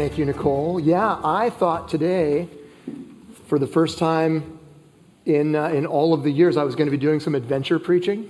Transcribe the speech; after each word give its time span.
Thank 0.00 0.16
you, 0.16 0.24
Nicole. 0.24 0.80
Yeah, 0.80 1.20
I 1.22 1.50
thought 1.50 1.90
today, 1.90 2.48
for 3.48 3.58
the 3.58 3.66
first 3.66 3.98
time 3.98 4.58
in, 5.26 5.54
uh, 5.54 5.68
in 5.68 5.84
all 5.84 6.14
of 6.14 6.22
the 6.22 6.30
years, 6.30 6.56
I 6.56 6.64
was 6.64 6.74
going 6.74 6.86
to 6.86 6.90
be 6.90 6.96
doing 6.96 7.20
some 7.20 7.34
adventure 7.34 7.78
preaching 7.78 8.26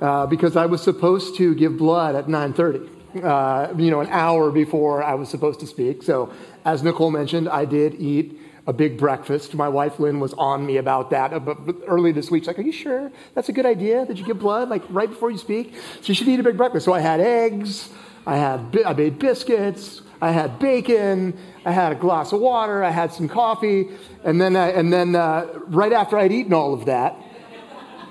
uh, 0.00 0.26
because 0.26 0.54
I 0.54 0.66
was 0.66 0.84
supposed 0.84 1.38
to 1.38 1.56
give 1.56 1.76
blood 1.76 2.14
at 2.14 2.28
9:30, 2.28 2.88
uh, 3.24 3.74
you 3.76 3.90
know, 3.90 3.98
an 3.98 4.06
hour 4.12 4.52
before 4.52 5.02
I 5.02 5.14
was 5.14 5.28
supposed 5.28 5.58
to 5.58 5.66
speak. 5.66 6.04
So, 6.04 6.32
as 6.64 6.84
Nicole 6.84 7.10
mentioned, 7.10 7.48
I 7.48 7.64
did 7.64 7.96
eat 7.96 8.40
a 8.68 8.72
big 8.72 8.96
breakfast. 8.96 9.56
My 9.56 9.68
wife 9.68 9.98
Lynn 9.98 10.20
was 10.20 10.34
on 10.34 10.64
me 10.64 10.76
about 10.76 11.10
that 11.10 11.32
uh, 11.32 11.40
but 11.40 11.58
early 11.88 12.12
this 12.12 12.30
week. 12.30 12.44
She's 12.44 12.46
like, 12.46 12.60
"Are 12.60 12.62
you 12.62 12.70
sure 12.70 13.10
that's 13.34 13.48
a 13.48 13.52
good 13.52 13.66
idea 13.66 14.06
that 14.06 14.18
you 14.18 14.24
give 14.24 14.38
blood 14.38 14.68
like 14.68 14.84
right 14.88 15.10
before 15.10 15.32
you 15.32 15.38
speak? 15.38 15.74
So 16.00 16.06
you 16.06 16.14
should 16.14 16.28
eat 16.28 16.38
a 16.38 16.44
big 16.44 16.56
breakfast." 16.56 16.84
So 16.84 16.92
I 16.92 17.00
had 17.00 17.18
eggs. 17.18 17.90
I 18.24 18.36
had 18.36 18.84
I 18.86 18.92
made 18.92 19.18
biscuits. 19.18 20.02
I 20.20 20.30
had 20.30 20.58
bacon. 20.58 21.36
I 21.64 21.72
had 21.72 21.92
a 21.92 21.94
glass 21.94 22.32
of 22.32 22.40
water. 22.40 22.82
I 22.82 22.90
had 22.90 23.12
some 23.12 23.28
coffee, 23.28 23.88
and 24.24 24.40
then 24.40 24.56
I, 24.56 24.70
and 24.70 24.92
then 24.92 25.14
uh, 25.14 25.46
right 25.66 25.92
after 25.92 26.18
I'd 26.18 26.32
eaten 26.32 26.52
all 26.52 26.72
of 26.74 26.86
that, 26.86 27.16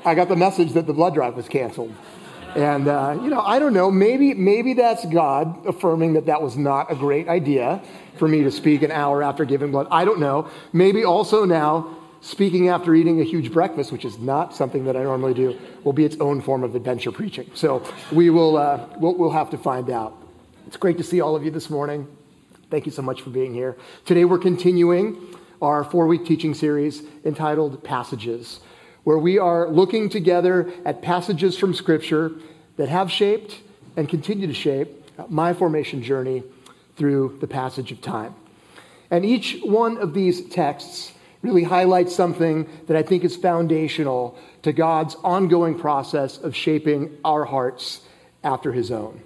I 0.04 0.14
got 0.14 0.30
the 0.30 0.36
message 0.36 0.74
that 0.74 0.86
the 0.86 0.94
blood 0.94 1.16
drive 1.16 1.36
was 1.36 1.48
canceled. 1.48 1.94
And 2.56 2.88
uh, 2.88 3.20
you 3.22 3.30
know, 3.30 3.42
I 3.42 3.60
don't 3.60 3.74
know. 3.74 3.92
Maybe 3.92 4.34
maybe 4.34 4.74
that's 4.74 5.06
God 5.06 5.66
affirming 5.66 6.14
that 6.14 6.28
that 6.28 6.42
was 6.42 6.56
not 6.56 6.92
a 6.92 6.96
great 6.96 7.28
idea 7.28 7.82
for 8.18 8.28
me 8.28 8.44
to 8.44 8.52
speak 8.52 8.82
an 8.82 8.92
hour 8.92 9.22
after 9.22 9.44
giving 9.44 9.72
blood. 9.72 9.88
I 9.92 10.06
don't 10.06 10.20
know. 10.20 10.50
Maybe 10.72 11.04
also 11.04 11.44
now 11.44 11.98
speaking 12.22 12.70
after 12.70 12.96
eating 12.96 13.20
a 13.20 13.24
huge 13.24 13.52
breakfast, 13.52 13.92
which 13.92 14.06
is 14.06 14.18
not 14.18 14.56
something 14.56 14.86
that 14.86 14.96
I 14.96 15.04
normally 15.04 15.34
do, 15.34 15.58
will 15.84 15.94
be 15.94 16.06
its 16.06 16.16
own 16.20 16.42
form 16.42 16.64
of 16.64 16.76
adventure 16.76 17.12
preaching. 17.12 17.52
So 17.54 17.84
we 18.12 18.30
will 18.30 18.58
uh, 18.58 18.88
we'll, 19.00 19.16
we'll 19.16 19.32
have 19.32 19.50
to 19.50 19.58
find 19.58 19.90
out. 19.90 20.25
It's 20.68 20.78
great 20.78 20.98
to 20.98 21.04
see 21.04 21.22
all 21.22 21.36
of 21.36 21.46
you 21.46 21.52
this 21.52 21.70
morning. 21.70 22.08
Thank 22.72 22.88
you 22.88 22.92
so 22.92 23.04
much 23.04 23.22
for 23.22 23.30
being 23.30 23.54
here. 23.54 23.78
Today 24.04 24.26
we're 24.26 24.40
continuing 24.40 25.36
our 25.62 25.84
four 25.84 26.08
week 26.08 26.26
teaching 26.26 26.56
series 26.56 27.04
entitled 27.24 27.84
Passages, 27.84 28.62
where 29.04 29.20
we 29.20 29.38
are 29.38 29.70
looking 29.70 30.10
together 30.10 30.74
at 30.84 31.04
passages 31.04 31.56
from 31.56 31.76
Scripture 31.76 32.32
that 32.78 32.90
have 32.90 33.12
shaped 33.12 33.62
and 33.96 34.10
continue 34.10 34.48
to 34.48 34.56
shape 34.56 34.90
my 35.30 35.54
formation 35.54 36.02
journey 36.02 36.42
through 36.96 37.38
the 37.42 37.48
passage 37.48 37.92
of 37.92 38.02
time. 38.02 38.34
And 39.12 39.24
each 39.24 39.60
one 39.62 40.00
of 40.00 40.16
these 40.16 40.50
texts 40.50 41.14
really 41.44 41.64
highlights 41.64 42.16
something 42.16 42.68
that 42.88 42.98
I 42.98 43.04
think 43.04 43.24
is 43.24 43.36
foundational 43.36 44.36
to 44.64 44.74
God's 44.74 45.16
ongoing 45.24 45.78
process 45.78 46.40
of 46.40 46.56
shaping 46.56 47.16
our 47.24 47.46
hearts 47.46 48.02
after 48.44 48.74
His 48.74 48.90
own. 48.90 49.22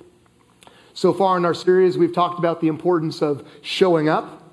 So 1.00 1.14
far 1.14 1.38
in 1.38 1.46
our 1.46 1.54
series, 1.54 1.98
we've 1.98 2.12
talked 2.12 2.40
about 2.40 2.60
the 2.60 2.68
importance 2.68 3.22
of 3.22 3.48
showing 3.62 4.10
up 4.10 4.52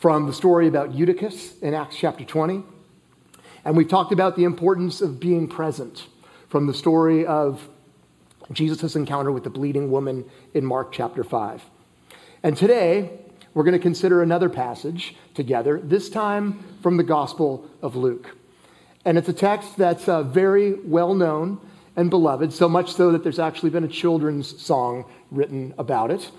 from 0.00 0.26
the 0.26 0.32
story 0.32 0.66
about 0.66 0.96
Eutychus 0.96 1.56
in 1.60 1.74
Acts 1.74 1.94
chapter 1.94 2.24
20. 2.24 2.64
And 3.64 3.76
we've 3.76 3.86
talked 3.86 4.10
about 4.10 4.34
the 4.34 4.42
importance 4.42 5.00
of 5.00 5.20
being 5.20 5.46
present 5.46 6.08
from 6.48 6.66
the 6.66 6.74
story 6.74 7.24
of 7.24 7.68
Jesus' 8.50 8.96
encounter 8.96 9.30
with 9.30 9.44
the 9.44 9.50
bleeding 9.50 9.92
woman 9.92 10.24
in 10.54 10.66
Mark 10.66 10.90
chapter 10.90 11.22
5. 11.22 11.62
And 12.42 12.56
today, 12.56 13.20
we're 13.54 13.62
going 13.62 13.70
to 13.70 13.78
consider 13.78 14.24
another 14.24 14.48
passage 14.48 15.14
together, 15.34 15.80
this 15.80 16.10
time 16.10 16.64
from 16.82 16.96
the 16.96 17.04
Gospel 17.04 17.70
of 17.80 17.94
Luke. 17.94 18.34
And 19.04 19.16
it's 19.16 19.28
a 19.28 19.32
text 19.32 19.76
that's 19.76 20.08
uh, 20.08 20.24
very 20.24 20.74
well 20.80 21.14
known 21.14 21.60
and 22.00 22.08
beloved, 22.08 22.50
so 22.50 22.66
much 22.66 22.94
so 22.94 23.12
that 23.12 23.22
there's 23.22 23.38
actually 23.38 23.68
been 23.68 23.84
a 23.84 23.88
children's 23.88 24.58
song 24.58 25.04
written 25.30 25.74
about 25.76 26.10
it. 26.10 26.30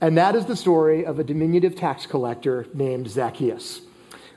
And 0.00 0.18
that 0.18 0.34
is 0.34 0.46
the 0.46 0.56
story 0.56 1.06
of 1.06 1.20
a 1.20 1.24
diminutive 1.24 1.76
tax 1.76 2.04
collector 2.04 2.66
named 2.74 3.08
Zacchaeus, 3.08 3.80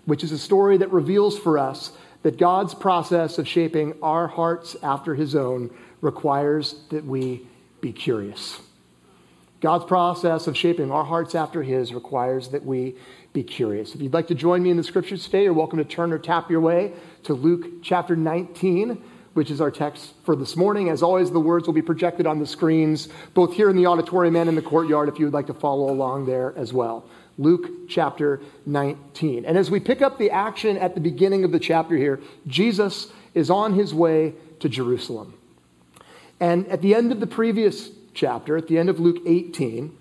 which 0.06 0.24
is 0.24 0.32
a 0.32 0.38
story 0.38 0.78
that 0.78 0.92
reveals 0.92 1.36
for 1.36 1.58
us 1.58 1.94
that 2.22 2.38
God's 2.38 2.76
process 2.76 3.40
of 3.40 3.48
shaping 3.48 3.96
our 4.04 4.28
hearts 4.28 4.76
after 4.84 5.16
his 5.16 5.36
own 5.36 5.72
requires 6.00 6.76
that 6.92 7.06
we 7.06 7.48
be 7.82 7.92
curious. 7.92 8.62
God's 9.62 9.86
process 9.86 10.46
of 10.46 10.56
shaping 10.56 10.92
our 10.92 11.04
hearts 11.04 11.34
after 11.34 11.64
his 11.64 11.92
requires 11.92 12.50
that 12.50 12.64
we 12.64 12.96
be 13.34 13.42
curious. 13.42 13.96
If 13.96 14.02
you'd 14.02 14.14
like 14.14 14.28
to 14.28 14.36
join 14.36 14.62
me 14.62 14.70
in 14.70 14.78
the 14.78 14.84
scriptures 14.84 15.24
today, 15.26 15.44
you're 15.44 15.54
welcome 15.54 15.80
to 15.80 15.86
turn 15.86 16.12
or 16.12 16.20
tap 16.20 16.52
your 16.52 16.62
way 16.62 16.94
to 17.24 17.34
Luke 17.34 17.82
chapter 17.82 18.16
19 18.16 19.04
which 19.34 19.50
is 19.50 19.62
our 19.62 19.72
text 19.72 20.14
for 20.24 20.36
this 20.36 20.56
morning. 20.56 20.90
As 20.90 21.02
always, 21.02 21.32
the 21.32 21.40
words 21.40 21.68
will 21.68 21.74
be 21.74 21.82
projected 21.82 22.28
on 22.28 22.40
the 22.40 22.46
screens, 22.46 23.08
both 23.34 23.54
here 23.54 23.70
in 23.70 23.76
the 23.76 23.86
auditorium 23.86 24.36
and 24.36 24.50
in 24.50 24.56
the 24.56 24.62
courtyard, 24.62 25.08
if 25.10 25.20
you 25.20 25.26
would 25.26 25.34
like 25.34 25.48
to 25.48 25.54
follow 25.54 25.90
along 25.90 26.26
there 26.26 26.54
as 26.58 26.74
well. 26.74 27.06
Luke 27.38 27.88
chapter 27.88 28.42
19. 28.66 29.46
And 29.46 29.58
as 29.58 29.72
we 29.72 29.80
pick 29.80 30.02
up 30.02 30.18
the 30.18 30.32
action 30.32 30.78
at 30.78 30.96
the 30.96 31.02
beginning 31.02 31.44
of 31.44 31.52
the 31.52 31.60
chapter 31.60 31.96
here, 31.96 32.20
Jesus 32.46 33.12
is 33.34 33.50
on 33.50 33.74
his 33.74 33.94
way 33.94 34.34
to 34.60 34.70
Jerusalem. 34.70 35.34
And 36.40 36.68
at 36.68 36.82
the 36.82 36.94
end 36.94 37.12
of 37.12 37.20
the 37.20 37.28
previous 37.28 37.90
chapter, 38.14 38.58
at 38.58 38.68
the 38.68 38.78
end 38.78 38.90
of 38.90 39.00
Luke 39.00 39.22
18, 39.26 39.98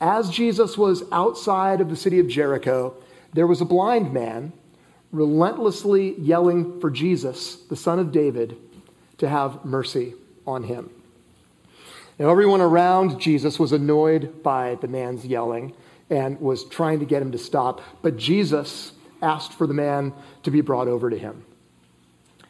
as 0.00 0.30
Jesus 0.30 0.78
was 0.78 1.04
outside 1.12 1.80
of 1.80 1.90
the 1.90 1.96
city 1.96 2.18
of 2.18 2.26
Jericho, 2.26 2.94
there 3.34 3.46
was 3.46 3.60
a 3.60 3.64
blind 3.64 4.12
man 4.12 4.52
relentlessly 5.12 6.18
yelling 6.18 6.80
for 6.80 6.90
Jesus, 6.90 7.56
the 7.56 7.76
son 7.76 7.98
of 7.98 8.10
David, 8.10 8.56
to 9.18 9.28
have 9.28 9.64
mercy 9.64 10.14
on 10.46 10.64
him. 10.64 10.90
Now, 12.18 12.30
everyone 12.30 12.60
around 12.60 13.20
Jesus 13.20 13.58
was 13.58 13.72
annoyed 13.72 14.42
by 14.42 14.76
the 14.76 14.88
man's 14.88 15.24
yelling 15.24 15.74
and 16.10 16.40
was 16.40 16.64
trying 16.64 17.00
to 17.00 17.06
get 17.06 17.22
him 17.22 17.32
to 17.32 17.38
stop, 17.38 17.80
but 18.02 18.16
Jesus 18.16 18.92
asked 19.22 19.52
for 19.52 19.66
the 19.66 19.74
man 19.74 20.12
to 20.42 20.50
be 20.50 20.60
brought 20.60 20.88
over 20.88 21.08
to 21.08 21.18
him. 21.18 21.44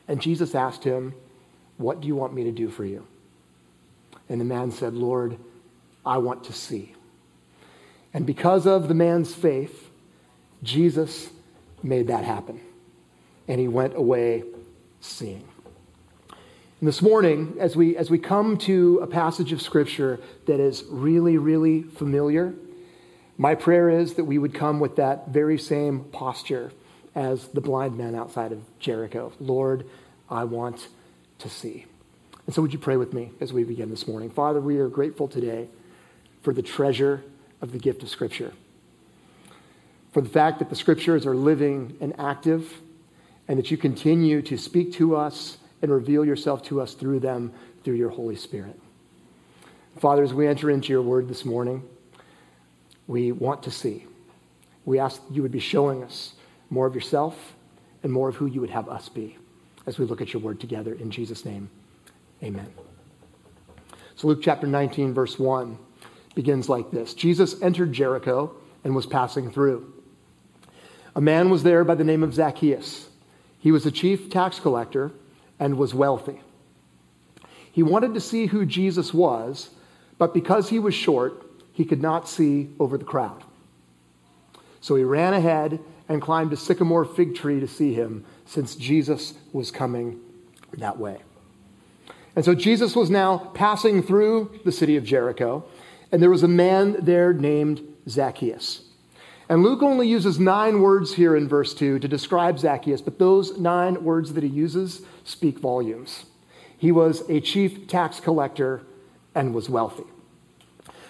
And 0.09 0.21
Jesus 0.21 0.55
asked 0.55 0.85
him, 0.85 1.15
What 1.77 2.01
do 2.01 2.09
you 2.09 2.17
want 2.17 2.35
me 2.35 2.45
to 2.45 2.53
do 2.53 2.71
for 2.71 2.85
you? 2.85 3.07
And 4.29 4.41
the 4.41 4.45
man 4.45 4.71
said, 4.71 4.95
Lord, 4.95 5.37
I 6.05 6.19
want 6.19 6.45
to 6.45 6.53
see. 6.53 6.95
And 8.15 8.27
because 8.27 8.67
of 8.67 8.89
the 8.89 8.95
man's 8.95 9.35
faith, 9.35 9.91
Jesus 10.63 11.31
made 11.83 12.09
that 12.09 12.25
happen. 12.25 12.61
And 13.49 13.61
he 13.61 13.69
went 13.69 13.97
away 13.97 14.45
seeing. 15.01 15.45
And 16.81 16.89
this 16.89 17.03
morning, 17.03 17.57
as 17.61 17.77
we, 17.77 17.97
as 17.97 18.11
we 18.11 18.19
come 18.19 18.57
to 18.59 18.99
a 19.03 19.07
passage 19.07 19.53
of 19.53 19.63
Scripture 19.63 20.19
that 20.47 20.59
is 20.59 20.85
really, 20.89 21.39
really 21.39 21.83
familiar, 21.83 22.55
my 23.39 23.55
prayer 23.55 23.89
is 23.89 24.15
that 24.15 24.25
we 24.25 24.39
would 24.39 24.55
come 24.55 24.81
with 24.81 24.97
that 24.97 25.29
very 25.29 25.59
same 25.59 26.05
posture 26.05 26.73
as 27.15 27.49
the 27.49 27.61
blind 27.61 27.97
man 27.97 28.15
outside 28.15 28.53
of 28.53 28.63
Jericho. 28.79 29.33
Lord, 29.39 29.87
I 30.29 30.45
want 30.45 30.89
to 31.39 31.49
see. 31.49 31.87
And 32.47 32.55
so, 32.55 32.63
would 32.63 32.73
you 32.73 32.79
pray 32.79 32.97
with 32.97 33.13
me 33.13 33.31
as 33.41 33.53
we 33.53 33.65
begin 33.65 33.91
this 33.91 34.09
morning? 34.09 34.31
Father, 34.31 34.61
we 34.61 34.79
are 34.79 34.89
grateful 34.89 35.29
today 35.29 35.69
for 36.43 36.53
the 36.53 36.63
treasure 36.63 37.23
of 37.61 37.73
the 37.73 37.79
gift 37.79 38.03
of 38.03 38.09
Scripture 38.09 38.53
for 40.13 40.21
the 40.21 40.29
fact 40.29 40.59
that 40.59 40.71
the 40.71 40.77
scriptures 40.77 41.27
are 41.27 41.35
living 41.35 41.97
and 42.01 42.15
active, 42.19 42.81
and 43.49 43.59
that 43.59 43.71
you 43.71 43.77
continue 43.77 44.43
to 44.43 44.57
speak 44.57 44.93
to 44.95 45.17
us 45.17 45.59
and 45.81 45.91
reveal 45.91 46.25
yourself 46.25 46.63
to 46.65 46.81
us 46.81 46.95
through 46.95 47.21
them 47.21 47.53
through 47.83 47.95
your 47.95 48.11
Holy 48.11 48.37
Spirit. 48.37 48.79
Father, 49.99 50.23
as 50.23 50.33
we 50.33 50.47
enter 50.47 50.71
into 50.71 50.93
your 50.93 51.03
word 51.03 51.29
this 51.29 51.45
morning, 51.45 51.83
we 53.07 53.33
want 53.33 53.65
to 53.65 53.71
see. 53.71 54.07
We 54.85 54.99
ask 54.99 55.21
you 55.31 55.43
would 55.43 55.53
be 55.53 55.61
showing 55.61 56.03
us 56.03 56.35
more 56.71 56.87
of 56.87 56.95
yourself 56.95 57.55
and 58.03 58.13
more 58.13 58.29
of 58.29 58.37
who 58.37 58.47
you 58.47 58.61
would 58.61 58.71
have 58.71 58.89
us 58.89 59.09
be 59.09 59.37
as 59.87 59.99
we 59.99 60.05
look 60.05 60.21
at 60.21 60.33
your 60.33 60.43
word 60.43 60.61
together. 60.61 60.95
In 60.95 61.11
Jesus' 61.11 61.45
name, 61.45 61.69
amen. 62.43 62.73
So, 64.17 64.29
Luke 64.29 64.41
chapter 64.43 64.67
19, 64.67 65.15
verse 65.15 65.39
1 65.39 65.79
begins 66.35 66.69
like 66.69 66.91
this 66.91 67.15
Jesus 67.15 67.61
entered 67.61 67.93
Jericho 67.93 68.55
and 68.85 68.95
was 68.95 69.07
passing 69.07 69.51
through. 69.51 69.93
A 71.15 71.21
man 71.21 71.51
was 71.51 71.63
there 71.63 71.85
by 71.85 71.95
the 71.95 72.05
name 72.05 72.23
of 72.23 72.35
Zacchaeus. 72.35 73.09
He 73.59 73.71
was 73.71 73.87
a 73.87 73.91
chief 73.91 74.31
tax 74.31 74.59
collector 74.59 75.13
and 75.59 75.77
was 75.77 75.95
wealthy. 75.95 76.41
He 77.71 77.83
wanted 77.83 78.15
to 78.15 78.21
see 78.21 78.47
who 78.47 78.67
Jesus 78.67 79.15
was, 79.15 79.71
but 80.19 80.35
because 80.35 80.69
he 80.69 80.79
was 80.79 80.95
short, 80.95 81.47
he 81.73 81.85
could 81.85 82.03
not 82.03 82.29
see 82.29 82.71
over 82.79 82.99
the 82.99 83.05
crowd. 83.05 83.45
So 84.81 84.97
he 84.97 85.05
ran 85.05 85.33
ahead 85.33 85.81
and 86.09 86.21
climbed 86.21 86.53
a 86.53 86.57
sycamore 86.57 87.05
fig 87.05 87.35
tree 87.35 87.61
to 87.61 87.69
see 87.69 87.95
him, 87.95 88.25
since 88.45 88.75
Jesus 88.75 89.35
was 89.53 89.71
coming 89.71 90.21
that 90.75 90.99
way. 90.99 91.23
And 92.35 92.45
so 92.45 92.55
Jesus 92.55 92.97
was 92.97 93.09
now 93.09 93.39
passing 93.55 94.03
through 94.03 94.61
the 94.65 94.73
city 94.73 94.97
of 94.97 95.05
Jericho, 95.05 95.65
and 96.11 96.23
there 96.23 96.31
was 96.31 96.43
a 96.43 96.49
man 96.49 96.97
there 97.01 97.33
named 97.33 97.81
Zacchaeus. 98.09 98.83
And 99.53 99.63
Luke 99.63 99.83
only 99.83 100.09
uses 100.09 100.41
nine 100.41 100.81
words 100.81 101.13
here 101.13 101.37
in 101.37 101.47
verse 101.47 101.75
2 101.75 101.99
to 101.99 102.09
describe 102.09 102.59
Zacchaeus, 102.59 103.03
but 103.03 103.19
those 103.19 103.59
nine 103.59 104.03
words 104.03 104.33
that 104.33 104.43
he 104.43 104.49
uses 104.49 105.03
speak 105.25 105.59
volumes. 105.59 106.25
He 106.79 106.91
was 106.91 107.23
a 107.29 107.39
chief 107.39 107.87
tax 107.87 108.19
collector 108.19 108.81
and 109.35 109.53
was 109.53 109.69
wealthy. 109.69 110.07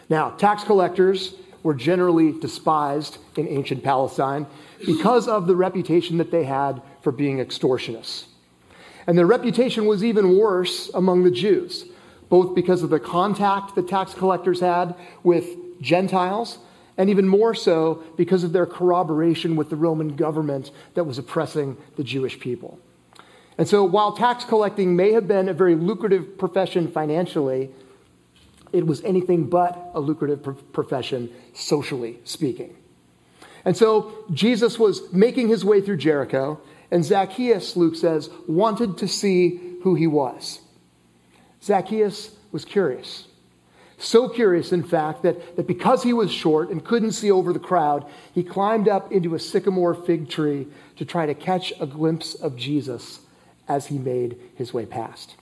Now, 0.09 0.31
tax 0.31 0.65
collectors 0.65 1.37
were 1.63 1.73
generally 1.73 2.33
despised 2.33 3.19
in 3.37 3.47
ancient 3.47 3.85
Palestine 3.85 4.49
because 4.85 5.29
of 5.29 5.47
the 5.47 5.55
reputation 5.55 6.19
that 6.19 6.33
they 6.33 6.43
had 6.43 6.83
for 7.01 7.13
being 7.13 7.39
extortionists. 7.39 8.25
And 9.07 9.17
their 9.17 9.25
reputation 9.25 9.87
was 9.87 10.03
even 10.03 10.37
worse 10.37 10.91
among 10.95 11.23
the 11.23 11.31
Jews, 11.31 11.85
both 12.29 12.57
because 12.57 12.83
of 12.83 12.91
the 12.91 12.99
contact 12.99 13.77
that 13.77 13.87
tax 13.87 14.15
collectors 14.15 14.59
had 14.59 14.97
with 15.23 15.47
Gentiles, 15.81 16.59
and 16.97 17.09
even 17.11 17.27
more 17.27 17.55
so 17.55 18.03
because 18.17 18.45
of 18.45 18.53
their 18.53 18.67
corroboration 18.67 19.57
with 19.57 19.71
the 19.71 19.77
Roman 19.77 20.17
government 20.17 20.71
that 20.95 21.05
was 21.05 21.19
oppressing 21.19 21.77
the 21.97 22.05
Jewish 22.05 22.39
people. 22.39 22.79
And 23.59 23.69
so, 23.69 23.85
while 23.85 24.13
tax 24.13 24.45
collecting 24.45 24.97
may 24.97 25.13
have 25.13 25.29
been 25.29 25.49
a 25.49 25.55
very 25.55 25.75
lucrative 25.75 26.39
profession 26.39 26.91
financially, 26.91 27.71
it 28.73 28.87
was 28.87 29.03
anything 29.05 29.49
but 29.49 29.91
a 29.95 30.01
lucrative 30.01 30.73
profession 30.73 31.31
socially 31.55 32.19
speaking. 32.25 32.75
And 33.65 33.77
so, 33.77 34.25
Jesus 34.33 34.79
was 34.79 35.13
making 35.13 35.49
his 35.49 35.65
way 35.65 35.81
through 35.81 35.99
Jericho, 35.99 36.61
and 36.91 37.05
Zacchaeus, 37.05 37.77
Luke 37.77 37.97
says, 37.97 38.31
wanted 38.47 38.99
to 38.99 39.09
see 39.09 39.79
who 39.83 39.95
he 39.95 40.07
was. 40.07 40.61
Zacchaeus 41.63 42.31
was 42.51 42.65
curious. 42.65 43.27
So 44.03 44.29
curious, 44.29 44.73
in 44.73 44.83
fact, 44.83 45.23
that, 45.23 45.55
that 45.55 45.69
because 45.69 46.03
he 46.03 46.13
was 46.13 46.33
short 46.33 46.71
and 46.71 46.85
couldn't 46.85 47.13
see 47.13 47.31
over 47.31 47.53
the 47.53 47.61
crowd, 47.61 48.05
he 48.35 48.43
climbed 48.43 48.89
up 48.89 49.13
into 49.13 49.37
a 49.37 49.39
sycamore 49.39 49.95
fig 49.95 50.29
tree 50.29 50.67
to 50.97 51.05
try 51.05 51.25
to 51.25 51.35
catch 51.35 51.73
a 51.79 51.87
glimpse 51.87 52.35
of 52.35 52.57
Jesus 52.57 53.21
as 53.69 53.87
he 53.87 53.99
made 53.99 54.41
his 54.57 54.75
way 54.75 54.87
past. 54.87 55.37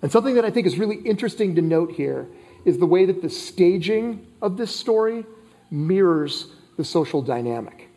And 0.00 0.10
something 0.10 0.36
that 0.36 0.46
I 0.46 0.50
think 0.50 0.66
is 0.66 0.78
really 0.78 0.96
interesting 0.96 1.54
to 1.56 1.62
note 1.62 1.92
here 1.92 2.26
is 2.64 2.78
the 2.78 2.86
way 2.86 3.04
that 3.04 3.20
the 3.20 3.28
staging 3.28 4.26
of 4.40 4.56
this 4.56 4.74
story 4.74 5.26
mirrors 5.70 6.46
the 6.78 6.84
social 6.84 7.20
dynamic. 7.20 7.90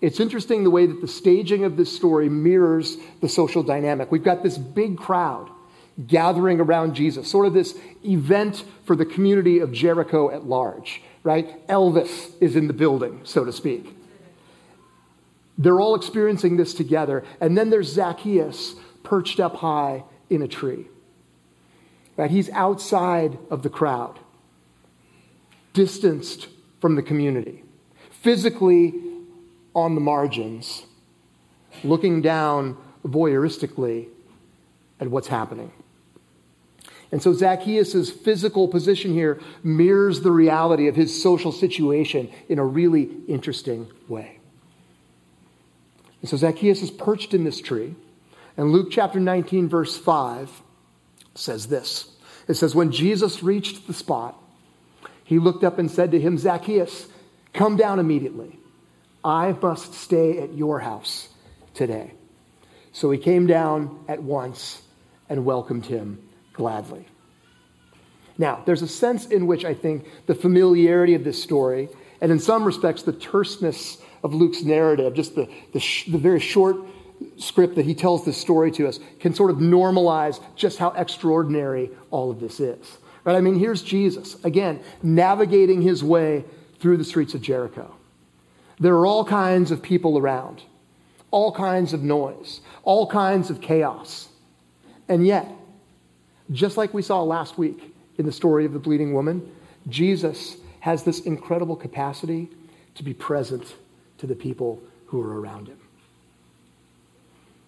It's 0.00 0.20
interesting 0.20 0.62
the 0.62 0.70
way 0.70 0.86
that 0.86 1.00
the 1.00 1.08
staging 1.08 1.64
of 1.64 1.76
this 1.76 1.94
story 1.94 2.28
mirrors 2.28 2.96
the 3.20 3.28
social 3.28 3.64
dynamic. 3.64 4.12
We've 4.12 4.22
got 4.22 4.44
this 4.44 4.56
big 4.56 4.96
crowd 4.96 5.50
gathering 6.06 6.60
around 6.60 6.94
Jesus, 6.94 7.28
sort 7.30 7.46
of 7.46 7.54
this 7.54 7.76
event 8.04 8.64
for 8.84 8.94
the 8.94 9.04
community 9.04 9.58
of 9.58 9.72
Jericho 9.72 10.30
at 10.30 10.44
large, 10.44 11.02
right? 11.24 11.66
Elvis 11.66 12.32
is 12.40 12.54
in 12.54 12.68
the 12.68 12.72
building, 12.72 13.20
so 13.24 13.44
to 13.44 13.52
speak. 13.52 13.96
They're 15.58 15.80
all 15.80 15.96
experiencing 15.96 16.56
this 16.56 16.72
together. 16.72 17.24
And 17.40 17.58
then 17.58 17.70
there's 17.70 17.92
Zacchaeus 17.92 18.76
perched 19.02 19.40
up 19.40 19.56
high 19.56 20.04
in 20.30 20.40
a 20.42 20.48
tree. 20.48 20.86
Right? 22.16 22.30
He's 22.30 22.48
outside 22.50 23.38
of 23.50 23.62
the 23.62 23.70
crowd, 23.70 24.18
distanced 25.72 26.48
from 26.80 26.94
the 26.94 27.02
community, 27.02 27.64
physically 28.10 28.94
on 29.74 29.94
the 29.94 30.00
margins, 30.00 30.84
looking 31.82 32.22
down 32.22 32.76
voyeuristically 33.04 34.08
at 35.00 35.08
what's 35.08 35.28
happening. 35.28 35.72
And 37.10 37.22
so 37.22 37.32
Zacchaeus' 37.32 38.10
physical 38.10 38.68
position 38.68 39.14
here 39.14 39.40
mirrors 39.62 40.20
the 40.20 40.30
reality 40.30 40.88
of 40.88 40.96
his 40.96 41.22
social 41.22 41.52
situation 41.52 42.30
in 42.48 42.58
a 42.58 42.64
really 42.64 43.08
interesting 43.26 43.90
way. 44.08 44.38
And 46.20 46.28
so 46.28 46.36
Zacchaeus 46.36 46.82
is 46.82 46.90
perched 46.90 47.32
in 47.32 47.44
this 47.44 47.60
tree, 47.60 47.94
and 48.56 48.72
Luke 48.72 48.88
chapter 48.90 49.20
19, 49.20 49.68
verse 49.68 49.96
5 49.96 50.50
says 51.34 51.68
this 51.68 52.10
It 52.46 52.54
says, 52.54 52.74
When 52.74 52.92
Jesus 52.92 53.42
reached 53.42 53.86
the 53.86 53.94
spot, 53.94 54.36
he 55.24 55.38
looked 55.38 55.64
up 55.64 55.78
and 55.78 55.90
said 55.90 56.10
to 56.10 56.20
him, 56.20 56.36
Zacchaeus, 56.36 57.06
come 57.54 57.76
down 57.76 57.98
immediately. 57.98 58.58
I 59.24 59.52
must 59.62 59.94
stay 59.94 60.40
at 60.40 60.54
your 60.54 60.80
house 60.80 61.28
today. 61.74 62.12
So 62.92 63.10
he 63.10 63.18
came 63.18 63.46
down 63.46 64.04
at 64.08 64.22
once 64.22 64.82
and 65.28 65.44
welcomed 65.44 65.86
him 65.86 66.27
gladly. 66.58 67.06
Now, 68.36 68.62
there's 68.66 68.82
a 68.82 68.88
sense 68.88 69.26
in 69.26 69.46
which 69.46 69.64
I 69.64 69.72
think 69.72 70.06
the 70.26 70.34
familiarity 70.34 71.14
of 71.14 71.24
this 71.24 71.42
story, 71.42 71.88
and 72.20 72.30
in 72.30 72.38
some 72.38 72.64
respects 72.64 73.02
the 73.02 73.12
terseness 73.12 73.98
of 74.22 74.34
Luke's 74.34 74.62
narrative, 74.62 75.14
just 75.14 75.34
the, 75.34 75.48
the, 75.72 75.80
sh- 75.80 76.06
the 76.06 76.18
very 76.18 76.40
short 76.40 76.76
script 77.36 77.76
that 77.76 77.84
he 77.84 77.94
tells 77.94 78.24
this 78.24 78.36
story 78.36 78.70
to 78.72 78.86
us, 78.86 79.00
can 79.18 79.34
sort 79.34 79.50
of 79.50 79.56
normalize 79.56 80.40
just 80.54 80.78
how 80.78 80.90
extraordinary 80.90 81.90
all 82.10 82.30
of 82.30 82.38
this 82.38 82.60
is. 82.60 82.98
Right? 83.24 83.36
I 83.36 83.40
mean, 83.40 83.58
here's 83.58 83.82
Jesus, 83.82 84.42
again, 84.44 84.80
navigating 85.02 85.82
his 85.82 86.04
way 86.04 86.44
through 86.78 86.96
the 86.96 87.04
streets 87.04 87.34
of 87.34 87.42
Jericho. 87.42 87.94
There 88.78 88.94
are 88.94 89.06
all 89.06 89.24
kinds 89.24 89.72
of 89.72 89.82
people 89.82 90.18
around, 90.18 90.62
all 91.32 91.52
kinds 91.52 91.92
of 91.92 92.02
noise, 92.02 92.60
all 92.84 93.08
kinds 93.08 93.50
of 93.50 93.60
chaos. 93.60 94.28
And 95.08 95.26
yet, 95.26 95.50
just 96.50 96.76
like 96.76 96.94
we 96.94 97.02
saw 97.02 97.22
last 97.22 97.58
week 97.58 97.94
in 98.16 98.26
the 98.26 98.32
story 98.32 98.64
of 98.64 98.72
the 98.72 98.78
bleeding 98.78 99.12
woman, 99.12 99.50
Jesus 99.88 100.56
has 100.80 101.04
this 101.04 101.20
incredible 101.20 101.76
capacity 101.76 102.48
to 102.94 103.02
be 103.02 103.14
present 103.14 103.74
to 104.18 104.26
the 104.26 104.34
people 104.34 104.80
who 105.06 105.20
are 105.20 105.40
around 105.40 105.68
him. 105.68 105.78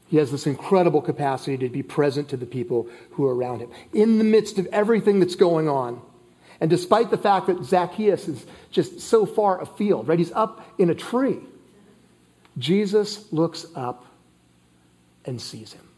He 0.08 0.16
has 0.16 0.32
this 0.32 0.46
incredible 0.46 1.00
capacity 1.00 1.56
to 1.58 1.68
be 1.68 1.82
present 1.82 2.28
to 2.30 2.36
the 2.36 2.46
people 2.46 2.88
who 3.12 3.26
are 3.26 3.34
around 3.34 3.60
him. 3.60 3.70
In 3.92 4.18
the 4.18 4.24
midst 4.24 4.58
of 4.58 4.66
everything 4.66 5.20
that's 5.20 5.36
going 5.36 5.68
on, 5.68 6.02
and 6.60 6.68
despite 6.68 7.10
the 7.10 7.16
fact 7.16 7.46
that 7.46 7.64
Zacchaeus 7.64 8.28
is 8.28 8.44
just 8.70 9.00
so 9.00 9.24
far 9.24 9.60
afield, 9.62 10.08
right? 10.08 10.18
He's 10.18 10.32
up 10.32 10.64
in 10.78 10.90
a 10.90 10.94
tree. 10.94 11.38
Jesus 12.58 13.32
looks 13.32 13.66
up 13.74 14.04
and 15.24 15.40
sees 15.40 15.72
him. 15.72 15.89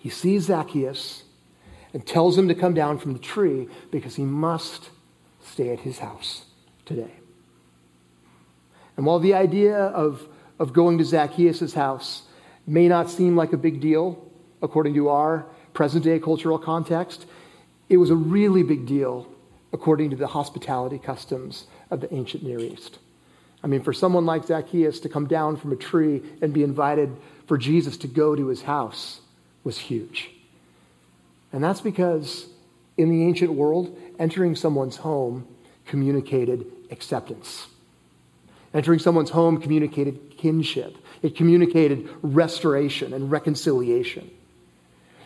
He 0.00 0.08
sees 0.08 0.46
Zacchaeus 0.46 1.24
and 1.92 2.06
tells 2.06 2.36
him 2.36 2.48
to 2.48 2.54
come 2.54 2.72
down 2.72 2.98
from 2.98 3.12
the 3.12 3.18
tree 3.18 3.68
because 3.90 4.16
he 4.16 4.22
must 4.22 4.88
stay 5.44 5.70
at 5.70 5.80
his 5.80 5.98
house 5.98 6.46
today. 6.86 7.12
And 8.96 9.04
while 9.04 9.18
the 9.18 9.34
idea 9.34 9.76
of, 9.76 10.26
of 10.58 10.72
going 10.72 10.96
to 10.98 11.04
Zacchaeus' 11.04 11.74
house 11.74 12.22
may 12.66 12.88
not 12.88 13.10
seem 13.10 13.36
like 13.36 13.52
a 13.52 13.58
big 13.58 13.80
deal 13.80 14.26
according 14.62 14.94
to 14.94 15.10
our 15.10 15.44
present 15.74 16.04
day 16.04 16.18
cultural 16.18 16.58
context, 16.58 17.26
it 17.90 17.98
was 17.98 18.08
a 18.08 18.16
really 18.16 18.62
big 18.62 18.86
deal 18.86 19.26
according 19.70 20.10
to 20.10 20.16
the 20.16 20.28
hospitality 20.28 20.98
customs 20.98 21.66
of 21.90 22.00
the 22.00 22.12
ancient 22.14 22.42
Near 22.42 22.58
East. 22.58 22.98
I 23.62 23.66
mean, 23.66 23.82
for 23.82 23.92
someone 23.92 24.24
like 24.24 24.46
Zacchaeus 24.46 25.00
to 25.00 25.10
come 25.10 25.26
down 25.26 25.58
from 25.58 25.72
a 25.72 25.76
tree 25.76 26.22
and 26.40 26.54
be 26.54 26.62
invited 26.62 27.14
for 27.46 27.58
Jesus 27.58 27.98
to 27.98 28.08
go 28.08 28.34
to 28.34 28.46
his 28.46 28.62
house 28.62 29.20
was 29.64 29.78
huge. 29.78 30.30
And 31.52 31.62
that's 31.62 31.80
because 31.80 32.46
in 32.96 33.10
the 33.10 33.24
ancient 33.24 33.52
world, 33.52 33.96
entering 34.18 34.54
someone's 34.54 34.96
home 34.96 35.46
communicated 35.86 36.66
acceptance. 36.90 37.66
Entering 38.72 38.98
someone's 38.98 39.30
home 39.30 39.60
communicated 39.60 40.36
kinship, 40.36 40.96
it 41.22 41.34
communicated 41.34 42.08
restoration 42.22 43.12
and 43.12 43.30
reconciliation. 43.30 44.30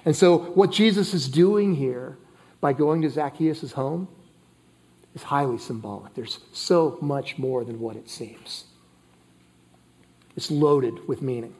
And 0.07 0.17
so, 0.17 0.38
what 0.38 0.71
Jesus 0.71 1.14
is 1.14 1.29
doing 1.29 1.75
here 1.75 2.17
by 2.61 2.73
going 2.73 3.03
to 3.03 3.11
Zacchaeus' 3.11 3.73
home 3.73 4.09
is 5.14 5.23
highly 5.23 5.59
symbolic. 5.59 6.14
There's 6.14 6.41
so 6.53 6.99
much 7.00 7.38
more 7.38 7.64
than 7.64 7.81
what 7.81 7.97
it 7.97 8.09
seems, 8.09 8.64
it's 10.37 10.50
loaded 10.50 11.07
with 11.07 11.21
meaning. 11.21 11.55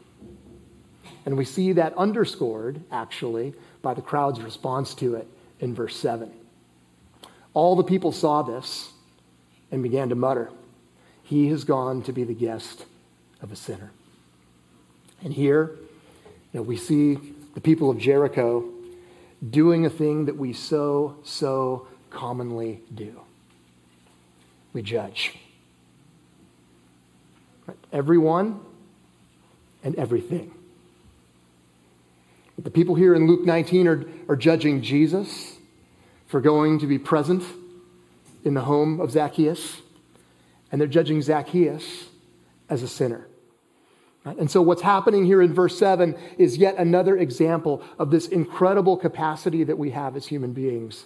And 1.25 1.37
we 1.37 1.45
see 1.45 1.73
that 1.73 1.95
underscored, 1.97 2.83
actually, 2.91 3.55
by 3.83 3.95
the 3.95 4.03
crowd's 4.03 4.41
response 4.41 4.95
to 4.97 5.15
it 5.15 5.27
in 5.61 5.75
verse 5.75 5.97
7. 5.97 6.31
All 7.55 7.77
the 7.77 7.85
people 7.85 8.13
saw 8.13 8.43
this 8.43 8.91
and 9.71 9.83
began 9.83 10.09
to 10.11 10.15
mutter, 10.15 10.51
He 11.23 11.49
has 11.49 11.65
gone 11.65 12.03
to 12.03 12.13
be 12.13 12.25
the 12.25 12.35
guest 12.35 12.85
of 13.41 13.51
a 13.53 13.57
sinner. 13.57 13.91
And 15.23 15.33
here, 15.33 15.73
you 16.53 16.61
know, 16.61 16.63
we 16.63 16.77
see 16.77 17.19
the 17.55 17.61
people 17.61 17.91
of 17.91 17.99
Jericho 17.99 18.65
doing 19.51 19.87
a 19.87 19.91
thing 19.91 20.27
that 20.27 20.37
we 20.37 20.53
so, 20.53 21.17
so 21.25 21.89
commonly 22.11 22.81
do 22.95 23.21
we 24.75 24.83
judge. 24.83 25.33
Everyone 27.93 28.61
and 29.83 29.95
everything. 29.95 30.53
The 32.59 32.71
people 32.71 32.95
here 32.95 33.15
in 33.15 33.27
Luke 33.27 33.45
19 33.45 33.89
are, 33.89 34.05
are 34.29 34.37
judging 34.37 34.81
Jesus 34.81 35.57
for 36.27 36.41
going 36.41 36.79
to 36.79 36.87
be 36.87 36.99
present 36.99 37.43
in 38.45 38.55
the 38.55 38.63
home 38.63 39.01
of 39.01 39.11
Zacchaeus, 39.11 39.81
and 40.71 40.81
they're 40.81 40.89
judging 40.89 41.21
Zacchaeus 41.23 42.09
as 42.69 42.83
a 42.83 42.89
sinner. 42.89 43.27
And 44.25 44.51
so, 44.51 44.63
what's 44.63 44.83
happening 44.83 45.27
here 45.27 45.43
in 45.43 45.53
verse 45.53 45.79
7 45.79 46.17
is 46.39 46.57
yet 46.57 46.77
another 46.77 47.17
example 47.17 47.83
of 47.99 48.11
this 48.11 48.27
incredible 48.27 48.97
capacity 48.97 49.65
that 49.65 49.77
we 49.77 49.91
have 49.91 50.17
as 50.17 50.27
human 50.27 50.53
beings 50.53 51.05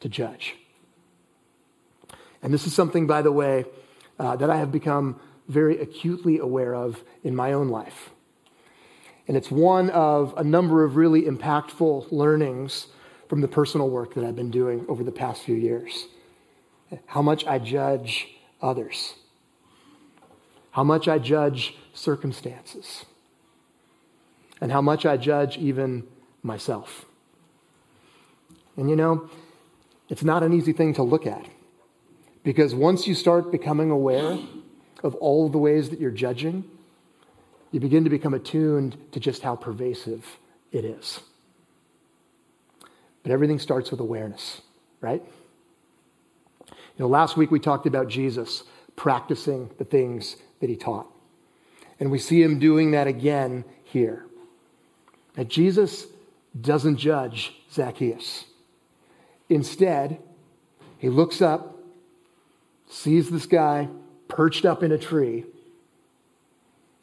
to 0.00 0.08
judge. 0.08 0.56
And 2.42 2.52
this 2.52 2.66
is 2.66 2.74
something, 2.74 3.06
by 3.06 3.22
the 3.22 3.30
way, 3.30 3.66
uh, 4.18 4.34
that 4.36 4.50
I 4.50 4.56
have 4.56 4.72
become 4.72 5.20
very 5.46 5.80
acutely 5.80 6.38
aware 6.38 6.74
of 6.74 7.04
in 7.22 7.36
my 7.36 7.52
own 7.52 7.68
life. 7.68 8.10
And 9.30 9.36
it's 9.36 9.48
one 9.48 9.90
of 9.90 10.34
a 10.36 10.42
number 10.42 10.82
of 10.82 10.96
really 10.96 11.22
impactful 11.22 12.10
learnings 12.10 12.88
from 13.28 13.42
the 13.42 13.46
personal 13.46 13.88
work 13.88 14.14
that 14.14 14.24
I've 14.24 14.34
been 14.34 14.50
doing 14.50 14.84
over 14.88 15.04
the 15.04 15.12
past 15.12 15.44
few 15.44 15.54
years. 15.54 16.08
How 17.06 17.22
much 17.22 17.46
I 17.46 17.60
judge 17.60 18.26
others, 18.60 19.14
how 20.72 20.82
much 20.82 21.06
I 21.06 21.20
judge 21.20 21.76
circumstances, 21.94 23.04
and 24.60 24.72
how 24.72 24.82
much 24.82 25.06
I 25.06 25.16
judge 25.16 25.56
even 25.58 26.08
myself. 26.42 27.04
And 28.76 28.90
you 28.90 28.96
know, 28.96 29.30
it's 30.08 30.24
not 30.24 30.42
an 30.42 30.52
easy 30.52 30.72
thing 30.72 30.92
to 30.94 31.04
look 31.04 31.24
at 31.24 31.46
because 32.42 32.74
once 32.74 33.06
you 33.06 33.14
start 33.14 33.52
becoming 33.52 33.92
aware 33.92 34.40
of 35.04 35.14
all 35.14 35.48
the 35.48 35.58
ways 35.58 35.90
that 35.90 36.00
you're 36.00 36.10
judging, 36.10 36.64
you 37.70 37.80
begin 37.80 38.04
to 38.04 38.10
become 38.10 38.34
attuned 38.34 38.96
to 39.12 39.20
just 39.20 39.42
how 39.42 39.56
pervasive 39.56 40.38
it 40.72 40.84
is. 40.84 41.20
But 43.22 43.32
everything 43.32 43.58
starts 43.58 43.90
with 43.90 44.00
awareness, 44.00 44.62
right? 45.00 45.22
You 46.68 46.74
know, 46.98 47.08
last 47.08 47.36
week 47.36 47.50
we 47.50 47.60
talked 47.60 47.86
about 47.86 48.08
Jesus 48.08 48.64
practicing 48.96 49.70
the 49.78 49.84
things 49.84 50.36
that 50.60 50.68
he 50.68 50.76
taught. 50.76 51.06
And 51.98 52.10
we 52.10 52.18
see 52.18 52.42
him 52.42 52.58
doing 52.58 52.92
that 52.92 53.06
again 53.06 53.64
here. 53.84 54.24
That 55.34 55.48
Jesus 55.48 56.06
doesn't 56.58 56.96
judge 56.96 57.54
Zacchaeus. 57.72 58.44
Instead, 59.48 60.20
he 60.98 61.08
looks 61.08 61.40
up, 61.40 61.78
sees 62.88 63.30
this 63.30 63.46
guy 63.46 63.88
perched 64.28 64.64
up 64.64 64.82
in 64.82 64.92
a 64.92 64.98
tree, 64.98 65.44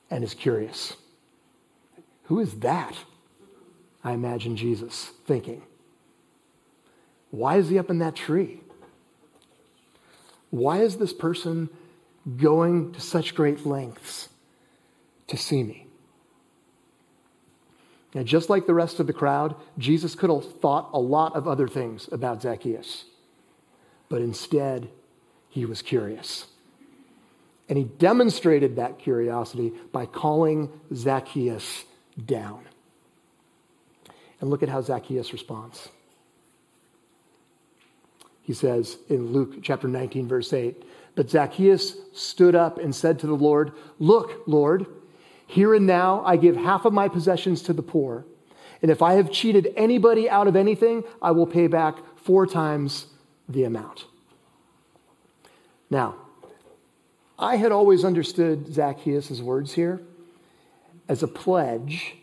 and 0.09 0.23
is 0.23 0.33
curious. 0.33 0.95
Who 2.23 2.39
is 2.39 2.55
that? 2.59 2.95
I 4.03 4.13
imagine 4.13 4.55
Jesus 4.55 5.11
thinking. 5.25 5.63
Why 7.31 7.57
is 7.57 7.69
he 7.69 7.77
up 7.77 7.89
in 7.89 7.99
that 7.99 8.15
tree? 8.15 8.61
Why 10.49 10.81
is 10.81 10.97
this 10.97 11.13
person 11.13 11.69
going 12.37 12.93
to 12.93 13.01
such 13.01 13.35
great 13.35 13.65
lengths 13.65 14.29
to 15.27 15.37
see 15.37 15.63
me? 15.63 15.87
Now, 18.13 18.23
just 18.23 18.49
like 18.49 18.65
the 18.65 18.73
rest 18.73 18.99
of 18.99 19.07
the 19.07 19.13
crowd, 19.13 19.55
Jesus 19.77 20.15
could 20.15 20.29
have 20.29 20.59
thought 20.59 20.89
a 20.93 20.99
lot 20.99 21.35
of 21.35 21.47
other 21.47 21.67
things 21.67 22.09
about 22.11 22.41
Zacchaeus, 22.41 23.05
but 24.09 24.21
instead, 24.21 24.89
he 25.49 25.65
was 25.65 25.81
curious. 25.81 26.47
And 27.69 27.77
he 27.77 27.83
demonstrated 27.83 28.77
that 28.77 28.99
curiosity 28.99 29.73
by 29.91 30.05
calling 30.05 30.69
Zacchaeus 30.93 31.83
down. 32.25 32.63
And 34.39 34.49
look 34.49 34.63
at 34.63 34.69
how 34.69 34.81
Zacchaeus 34.81 35.33
responds. 35.33 35.89
He 38.41 38.53
says 38.53 38.97
in 39.09 39.33
Luke 39.33 39.55
chapter 39.61 39.89
19, 39.89 40.27
verse 40.27 40.53
8, 40.53 40.83
But 41.15 41.29
Zacchaeus 41.29 41.97
stood 42.13 42.55
up 42.55 42.77
and 42.77 42.95
said 42.95 43.19
to 43.19 43.27
the 43.27 43.33
Lord, 43.33 43.73
Look, 43.99 44.43
Lord, 44.47 44.85
here 45.47 45.73
and 45.73 45.85
now 45.85 46.23
I 46.25 46.37
give 46.37 46.55
half 46.55 46.85
of 46.85 46.93
my 46.93 47.09
possessions 47.09 47.61
to 47.63 47.73
the 47.73 47.81
poor. 47.81 48.25
And 48.81 48.91
if 48.91 49.01
I 49.01 49.13
have 49.13 49.31
cheated 49.31 49.73
anybody 49.75 50.29
out 50.29 50.47
of 50.47 50.55
anything, 50.55 51.03
I 51.21 51.31
will 51.31 51.47
pay 51.47 51.67
back 51.67 51.97
four 52.15 52.45
times 52.45 53.07
the 53.49 53.63
amount. 53.63 54.05
Now, 55.89 56.15
I 57.39 57.57
had 57.57 57.71
always 57.71 58.03
understood 58.03 58.73
Zacchaeus' 58.73 59.41
words 59.41 59.73
here 59.73 60.01
as 61.07 61.21
a 61.21 61.27
pledge 61.27 62.15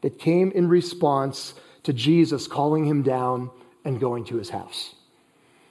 that 0.00 0.18
came 0.18 0.50
in 0.52 0.68
response 0.68 1.54
to 1.82 1.92
Jesus 1.92 2.46
calling 2.46 2.86
him 2.86 3.02
down 3.02 3.50
and 3.84 4.00
going 4.00 4.24
to 4.26 4.36
his 4.36 4.50
house. 4.50 4.94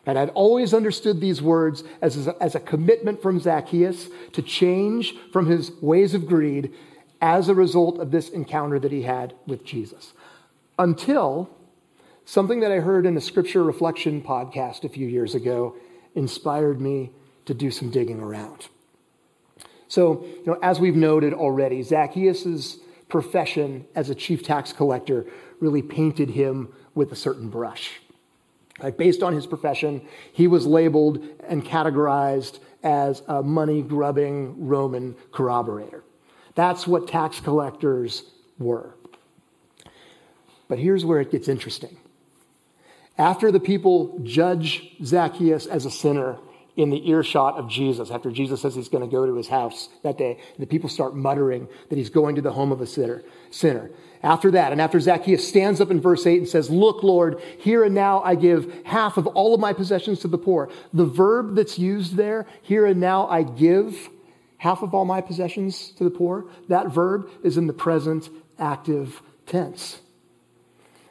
And 0.05 0.17
I'd 0.17 0.29
always 0.29 0.74
understood 0.74 1.20
these 1.20 1.41
words 1.41 1.84
as 2.01 2.27
a, 2.27 2.36
as 2.41 2.55
a 2.55 2.60
commitment 2.60 3.22
from 3.22 3.39
Zacchaeus 3.39 4.10
to 4.34 4.41
change 4.41 5.15
from 5.31 5.46
his 5.46 5.72
ways 5.81 6.13
of 6.13 6.27
greed 6.27 6.74
as 7.22 7.50
a 7.50 7.55
result 7.55 8.00
of 8.00 8.12
this 8.12 8.29
encounter 8.29 8.79
that 8.79 8.91
he 8.91 9.03
had 9.03 9.34
with 9.46 9.63
Jesus. 9.63 10.13
Until 10.79 11.50
something 12.25 12.62
that 12.62 12.72
I 12.72 12.79
heard 12.79 13.05
in 13.05 13.15
a 13.15 13.22
scripture 13.22 13.63
reflection 13.63 14.22
podcast 14.22 14.84
a 14.84 14.89
few 14.89 15.08
years 15.08 15.36
ago 15.36 15.75
inspired 16.15 16.81
me 16.81 17.12
to 17.46 17.53
do 17.53 17.70
some 17.70 17.91
digging 17.91 18.20
around. 18.20 18.67
So, 19.91 20.24
you 20.24 20.43
know, 20.45 20.57
as 20.63 20.79
we've 20.79 20.95
noted 20.95 21.33
already, 21.33 21.83
Zacchaeus' 21.83 22.77
profession 23.10 23.86
as 23.93 24.10
a 24.10 24.15
chief 24.15 24.41
tax 24.41 24.71
collector 24.71 25.25
really 25.60 25.81
painted 25.81 26.29
him 26.29 26.71
with 26.95 27.12
a 27.12 27.15
certain 27.17 27.50
brush. 27.50 28.00
Like 28.81 28.95
based 28.95 29.21
on 29.21 29.33
his 29.33 29.45
profession, 29.45 30.07
he 30.31 30.48
was 30.48 30.65
labeled 30.65 31.21
and 31.45 31.65
categorized 31.65 32.60
as 32.83 33.21
a 33.27 33.43
money 33.43 33.81
grubbing 33.81 34.65
Roman 34.65 35.13
corroborator. 35.33 36.05
That's 36.55 36.88
what 36.88 37.10
tax 37.10 37.41
collectors 37.41 38.24
were. 38.60 38.95
But 40.69 40.79
here's 40.79 41.03
where 41.03 41.19
it 41.19 41.31
gets 41.31 41.50
interesting. 41.50 41.98
After 43.17 43.51
the 43.51 43.60
people 43.60 44.19
judge 44.24 44.95
Zacchaeus 45.03 45.65
as 45.65 45.86
a 45.86 45.91
sinner 45.91 46.38
in 46.75 46.90
the 46.90 47.10
earshot 47.10 47.58
of 47.58 47.68
Jesus, 47.68 48.12
after 48.12 48.32
Jesus 48.32 48.62
says 48.62 48.75
he's 48.75 48.90
going 48.90 49.04
to 49.04 49.12
go 49.12 49.25
to 49.25 49.36
his 49.36 49.48
house 49.48 49.90
that 50.04 50.18
day, 50.18 50.40
the 50.58 50.66
people 50.66 50.90
start 50.90 51.16
muttering 51.16 51.68
that 51.90 51.98
he's 51.98 52.10
going 52.10 52.36
to 52.36 52.42
the 52.42 52.54
home 52.54 52.72
of 52.72 52.82
a 52.82 52.88
sinner. 52.88 53.24
sinner. 53.50 53.92
After 54.24 54.51
that, 54.51 54.72
and 54.72 54.80
after 54.80 55.00
Zacchaeus 55.00 55.48
stands 55.48 55.82
up 55.82 55.90
in 55.90 56.00
verse 56.00 56.25
8 56.25 56.38
and 56.38 56.48
says, 56.48 56.70
Look, 56.70 57.04
Lord, 57.04 57.42
here 57.60 57.84
and 57.84 57.96
now 57.96 58.22
I 58.22 58.36
give 58.36 58.72
half 58.86 59.18
of 59.18 59.25
all 59.28 59.54
of 59.54 59.60
my 59.60 59.74
possessions 59.74 60.20
to 60.20 60.28
the 60.28 60.38
poor. 60.38 60.70
The 60.94 61.06
verb 61.06 61.56
that's 61.56 61.80
used 61.80 62.16
there, 62.16 62.46
here 62.62 62.86
and 62.86 63.00
now 63.00 63.28
I 63.28 63.44
give 63.44 64.10
half 64.58 64.84
of 64.84 64.94
all 64.94 65.06
my 65.06 65.22
possessions 65.22 65.92
to 65.94 66.04
the 66.04 66.12
poor, 66.12 66.46
that 66.70 66.94
verb 66.94 67.28
is 67.44 67.58
in 67.58 67.66
the 67.66 67.74
present 67.74 68.30
active 68.60 69.24
tense. 69.48 70.01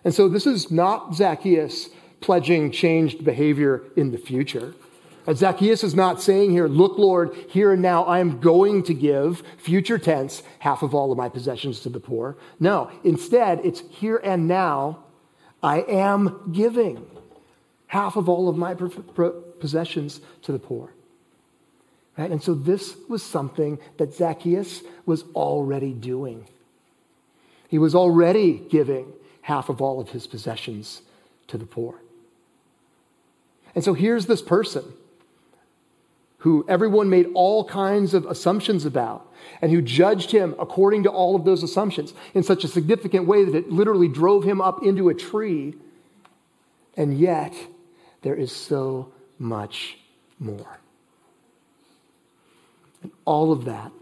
And 0.04 0.14
so 0.14 0.28
this 0.28 0.46
is 0.46 0.70
not 0.70 1.14
Zacchaeus 1.14 1.90
pledging 2.20 2.70
changed 2.70 3.24
behavior 3.24 3.82
in 3.96 4.12
the 4.12 4.18
future. 4.18 4.74
Zacchaeus 5.34 5.84
is 5.84 5.94
not 5.94 6.22
saying 6.22 6.50
here, 6.50 6.66
Look, 6.66 6.98
Lord, 6.98 7.34
here 7.48 7.72
and 7.72 7.82
now 7.82 8.04
I 8.04 8.20
am 8.20 8.40
going 8.40 8.82
to 8.84 8.94
give, 8.94 9.42
future 9.58 9.98
tense, 9.98 10.42
half 10.60 10.82
of 10.82 10.94
all 10.94 11.12
of 11.12 11.18
my 11.18 11.28
possessions 11.28 11.80
to 11.80 11.88
the 11.88 12.00
poor. 12.00 12.36
No, 12.58 12.90
instead, 13.04 13.60
it's 13.64 13.82
here 13.90 14.20
and 14.22 14.48
now 14.48 15.04
I 15.62 15.80
am 15.82 16.50
giving 16.52 17.06
half 17.88 18.16
of 18.16 18.28
all 18.28 18.48
of 18.48 18.56
my 18.56 18.74
possessions 18.74 20.20
to 20.42 20.52
the 20.52 20.58
poor. 20.58 20.92
Right? 22.16 22.30
And 22.30 22.42
so 22.42 22.54
this 22.54 22.96
was 23.08 23.22
something 23.22 23.78
that 23.98 24.14
Zacchaeus 24.14 24.82
was 25.06 25.24
already 25.34 25.92
doing. 25.92 26.46
He 27.68 27.78
was 27.78 27.94
already 27.94 28.62
giving 28.70 29.12
half 29.42 29.68
of 29.68 29.80
all 29.80 30.00
of 30.00 30.10
his 30.10 30.26
possessions 30.26 31.02
to 31.48 31.58
the 31.58 31.66
poor. 31.66 32.00
And 33.74 33.84
so 33.84 33.94
here's 33.94 34.26
this 34.26 34.42
person 34.42 34.84
who 36.40 36.64
everyone 36.68 37.10
made 37.10 37.26
all 37.34 37.64
kinds 37.64 38.14
of 38.14 38.24
assumptions 38.24 38.86
about, 38.86 39.30
and 39.60 39.70
who 39.70 39.82
judged 39.82 40.30
him 40.30 40.54
according 40.58 41.02
to 41.02 41.10
all 41.10 41.36
of 41.36 41.44
those 41.44 41.62
assumptions 41.62 42.14
in 42.34 42.42
such 42.42 42.64
a 42.64 42.68
significant 42.68 43.26
way 43.26 43.44
that 43.44 43.54
it 43.54 43.70
literally 43.70 44.08
drove 44.08 44.42
him 44.42 44.60
up 44.60 44.82
into 44.82 45.10
a 45.10 45.14
tree. 45.14 45.74
And 46.96 47.18
yet, 47.18 47.54
there 48.22 48.34
is 48.34 48.52
so 48.52 49.12
much 49.38 49.98
more. 50.38 50.78
And 53.02 53.12
all 53.26 53.52
of 53.52 53.66
that 53.66 53.92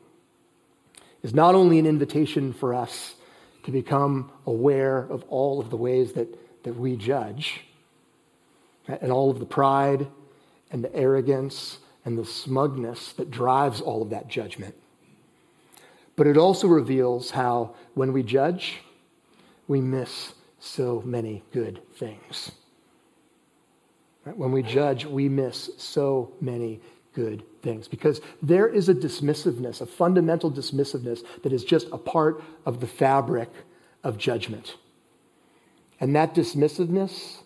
is 1.24 1.34
not 1.34 1.56
only 1.56 1.80
an 1.80 1.86
invitation 1.86 2.52
for 2.52 2.72
us 2.72 3.14
to 3.64 3.72
become 3.72 4.30
aware 4.46 4.98
of 4.98 5.24
all 5.28 5.60
of 5.60 5.70
the 5.70 5.76
ways 5.76 6.12
that, 6.12 6.28
that 6.62 6.76
we 6.76 6.94
judge, 6.96 7.62
and 8.86 9.10
all 9.10 9.28
of 9.28 9.40
the 9.40 9.46
pride 9.46 10.06
and 10.70 10.84
the 10.84 10.94
arrogance 10.94 11.78
and 12.08 12.18
the 12.18 12.24
smugness 12.24 13.12
that 13.12 13.30
drives 13.30 13.82
all 13.82 14.00
of 14.00 14.08
that 14.08 14.28
judgment. 14.28 14.74
But 16.16 16.26
it 16.26 16.38
also 16.38 16.66
reveals 16.66 17.32
how, 17.32 17.74
when 17.92 18.14
we 18.14 18.22
judge, 18.22 18.78
we 19.66 19.82
miss 19.82 20.32
so 20.58 21.02
many 21.04 21.42
good 21.52 21.82
things. 21.96 22.52
When 24.24 24.52
we 24.52 24.62
judge, 24.62 25.04
we 25.04 25.28
miss 25.28 25.68
so 25.76 26.32
many 26.40 26.80
good 27.12 27.42
things 27.60 27.88
because 27.88 28.22
there 28.42 28.66
is 28.66 28.88
a 28.88 28.94
dismissiveness, 28.94 29.82
a 29.82 29.86
fundamental 29.86 30.50
dismissiveness 30.50 31.22
that 31.42 31.52
is 31.52 31.62
just 31.62 31.88
a 31.92 31.98
part 31.98 32.42
of 32.64 32.80
the 32.80 32.86
fabric 32.86 33.50
of 34.02 34.16
judgment. 34.16 34.76
And 36.00 36.16
that 36.16 36.34
dismissiveness 36.34 37.42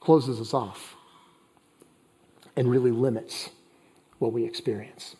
closes 0.00 0.40
us 0.40 0.52
off. 0.52 0.96
and 2.58 2.68
really 2.68 2.90
limits 2.90 3.50
what 4.18 4.32
we 4.32 4.44
experience. 4.44 5.16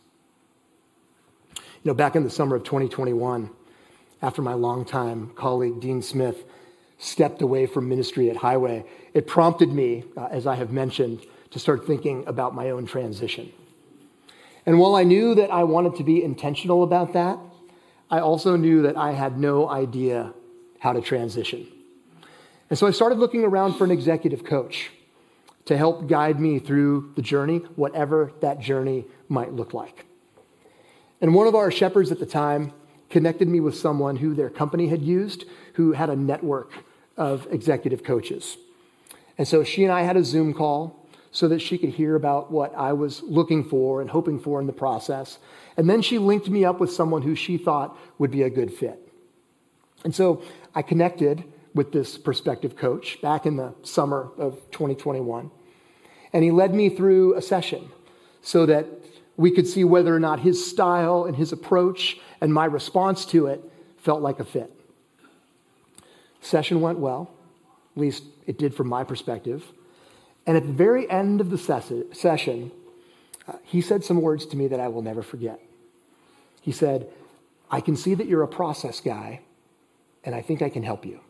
You 1.57 1.93
know, 1.93 1.95
back 1.95 2.17
in 2.17 2.25
the 2.25 2.31
summer 2.31 2.57
of 2.57 2.65
2021, 2.65 3.51
after 4.21 4.43
my 4.43 4.55
longtime 4.55 5.31
colleague 5.37 5.81
Dean 5.81 6.03
Smith 6.03 6.45
stepped 6.99 7.41
away 7.41 7.67
from 7.67 7.89
ministry 7.89 8.29
at 8.31 8.37
Highway, 8.37 8.85
it 9.15 9.27
prompted 9.27 9.73
me, 9.73 10.05
uh, 10.17 10.27
as 10.27 10.47
I 10.47 10.57
have 10.57 10.73
mentioned, 10.73 11.25
to 11.51 11.59
start 11.59 11.87
thinking 11.87 12.27
about 12.27 12.55
my 12.55 12.71
own 12.71 12.87
transition. 12.87 13.53
And 14.67 14.79
while 14.79 14.97
I 14.97 15.05
knew 15.05 15.35
that 15.37 15.51
I 15.51 15.65
wanted 15.65 15.97
to 15.97 16.05
be 16.05 16.23
intentional 16.23 16.83
about 16.83 17.13
that, 17.15 17.39
I 18.11 18.21
also 18.21 18.57
knew 18.57 18.83
that 18.83 18.97
I 18.97 19.13
had 19.13 19.39
no 19.39 19.69
idea 19.69 20.35
how 20.81 20.93
to 20.93 21.01
transition. 21.01 21.67
And 22.69 22.79
so 22.79 22.87
I 22.87 22.91
started 22.91 23.19
looking 23.19 23.45
around 23.45 23.75
for 23.75 23.85
an 23.85 23.91
executive 23.91 24.45
coach 24.45 24.91
to 25.69 25.77
help 25.77 26.09
guide 26.09 26.41
me 26.41 26.59
through 26.59 27.13
the 27.15 27.21
journey, 27.21 27.59
whatever 27.77 28.33
that 28.41 28.59
journey 28.59 29.05
might 29.29 29.53
look 29.53 29.75
like. 29.75 30.07
And 31.21 31.35
one 31.35 31.47
of 31.47 31.55
our 31.55 31.71
shepherds 31.71 32.11
at 32.11 32.19
the 32.19 32.25
time 32.25 32.73
connected 33.11 33.49
me 33.49 33.61
with 33.61 33.77
someone 33.77 34.17
who 34.17 34.35
their 34.35 34.49
company 34.49 34.89
had 34.89 35.03
used 35.03 35.45
who 35.75 35.93
had 35.93 36.09
a 36.09 36.17
network 36.17 36.73
of 37.19 37.47
executive 37.51 38.03
coaches. 38.03 38.57
And 39.37 39.47
so 39.47 39.63
she 39.63 39.85
and 39.85 39.93
I 39.93 40.05
had 40.05 40.17
a 40.17 40.25
Zoom 40.25 40.55
call 40.55 41.07
so 41.33 41.49
that 41.49 41.61
she 41.61 41.77
could 41.77 41.91
hear 41.91 42.15
about 42.15 42.51
what 42.51 42.75
I 42.75 42.95
was 42.95 43.23
looking 43.25 43.63
for 43.63 44.01
and 44.01 44.09
hoping 44.09 44.41
for 44.41 44.63
in 44.63 44.67
the 44.67 44.73
process. 44.73 45.39
And 45.77 45.89
then 45.89 46.01
she 46.01 46.19
linked 46.19 46.49
me 46.49 46.65
up 46.65 46.81
with 46.81 46.91
someone 46.91 47.21
who 47.21 47.35
she 47.35 47.59
thought 47.59 47.95
would 48.17 48.31
be 48.31 48.41
a 48.41 48.49
good 48.49 48.73
fit. 48.73 49.07
And 50.03 50.15
so 50.15 50.43
I 50.75 50.81
connected 50.81 51.45
with 51.75 51.93
this 51.93 52.17
prospective 52.17 52.75
coach 52.75 53.21
back 53.21 53.45
in 53.45 53.57
the 53.57 53.75
summer 53.83 54.31
of 54.39 54.55
2021. 54.71 55.51
And 56.33 56.45
he 56.45 56.51
led 56.51 56.75
me 56.75 56.89
through 56.89 57.35
a 57.35 57.43
session 57.43 57.89
so 58.43 58.67
that 58.67 58.87
we 59.37 59.51
could 59.51 59.67
see 59.67 59.85
whether 59.85 60.15
or 60.15 60.21
not 60.21 60.41
his 60.41 60.65
style 60.65 61.25
and 61.25 61.37
his 61.37 61.53
approach 61.53 62.19
and 62.41 62.53
my 62.53 62.65
response 62.65 63.25
to 63.27 63.47
it 63.47 63.63
felt 63.99 64.21
like 64.21 64.41
a 64.41 64.45
fit. 64.45 64.73
Session 66.41 66.81
went 66.81 66.99
well, 66.99 67.31
at 67.97 68.01
least 68.01 68.25
it 68.47 68.59
did 68.59 68.75
from 68.75 68.89
my 68.89 69.05
perspective. 69.05 69.65
And 70.47 70.57
at 70.57 70.67
the 70.67 70.73
very 70.73 71.09
end 71.11 71.41
of 71.41 71.51
the 71.51 71.59
ses- 71.59 72.05
session, 72.13 72.71
uh, 73.47 73.55
he 73.65 73.81
said 73.81 74.05
some 74.05 74.21
words 74.21 74.47
to 74.47 74.57
me 74.57 74.69
that 74.69 74.81
I 74.81 74.89
will 74.89 75.03
never 75.03 75.23
forget. 75.23 75.61
He 76.61 76.73
said, 76.73 77.09
I 77.71 77.81
can 77.81 77.97
see 77.97 78.15
that 78.15 78.27
you're 78.27 78.43
a 78.43 78.49
process 78.49 79.01
guy, 79.01 79.41
and 80.25 80.35
I 80.35 80.43
think 80.43 80.63
I 80.63 80.69
can 80.69 80.83
help 80.83 81.05
you. 81.05 81.21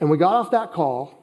And 0.00 0.10
we 0.10 0.18
got 0.18 0.34
off 0.34 0.50
that 0.50 0.72
call, 0.72 1.21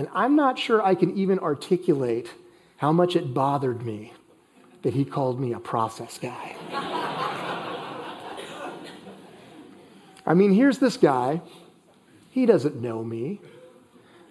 and 0.00 0.08
I'm 0.14 0.34
not 0.34 0.58
sure 0.58 0.82
I 0.82 0.94
can 0.94 1.14
even 1.18 1.38
articulate 1.40 2.32
how 2.78 2.90
much 2.90 3.16
it 3.16 3.34
bothered 3.34 3.84
me 3.84 4.14
that 4.80 4.94
he 4.94 5.04
called 5.04 5.38
me 5.38 5.52
a 5.52 5.60
process 5.60 6.16
guy. 6.16 6.56
I 10.26 10.32
mean, 10.32 10.54
here's 10.54 10.78
this 10.78 10.96
guy. 10.96 11.42
He 12.30 12.46
doesn't 12.46 12.80
know 12.80 13.04
me. 13.04 13.42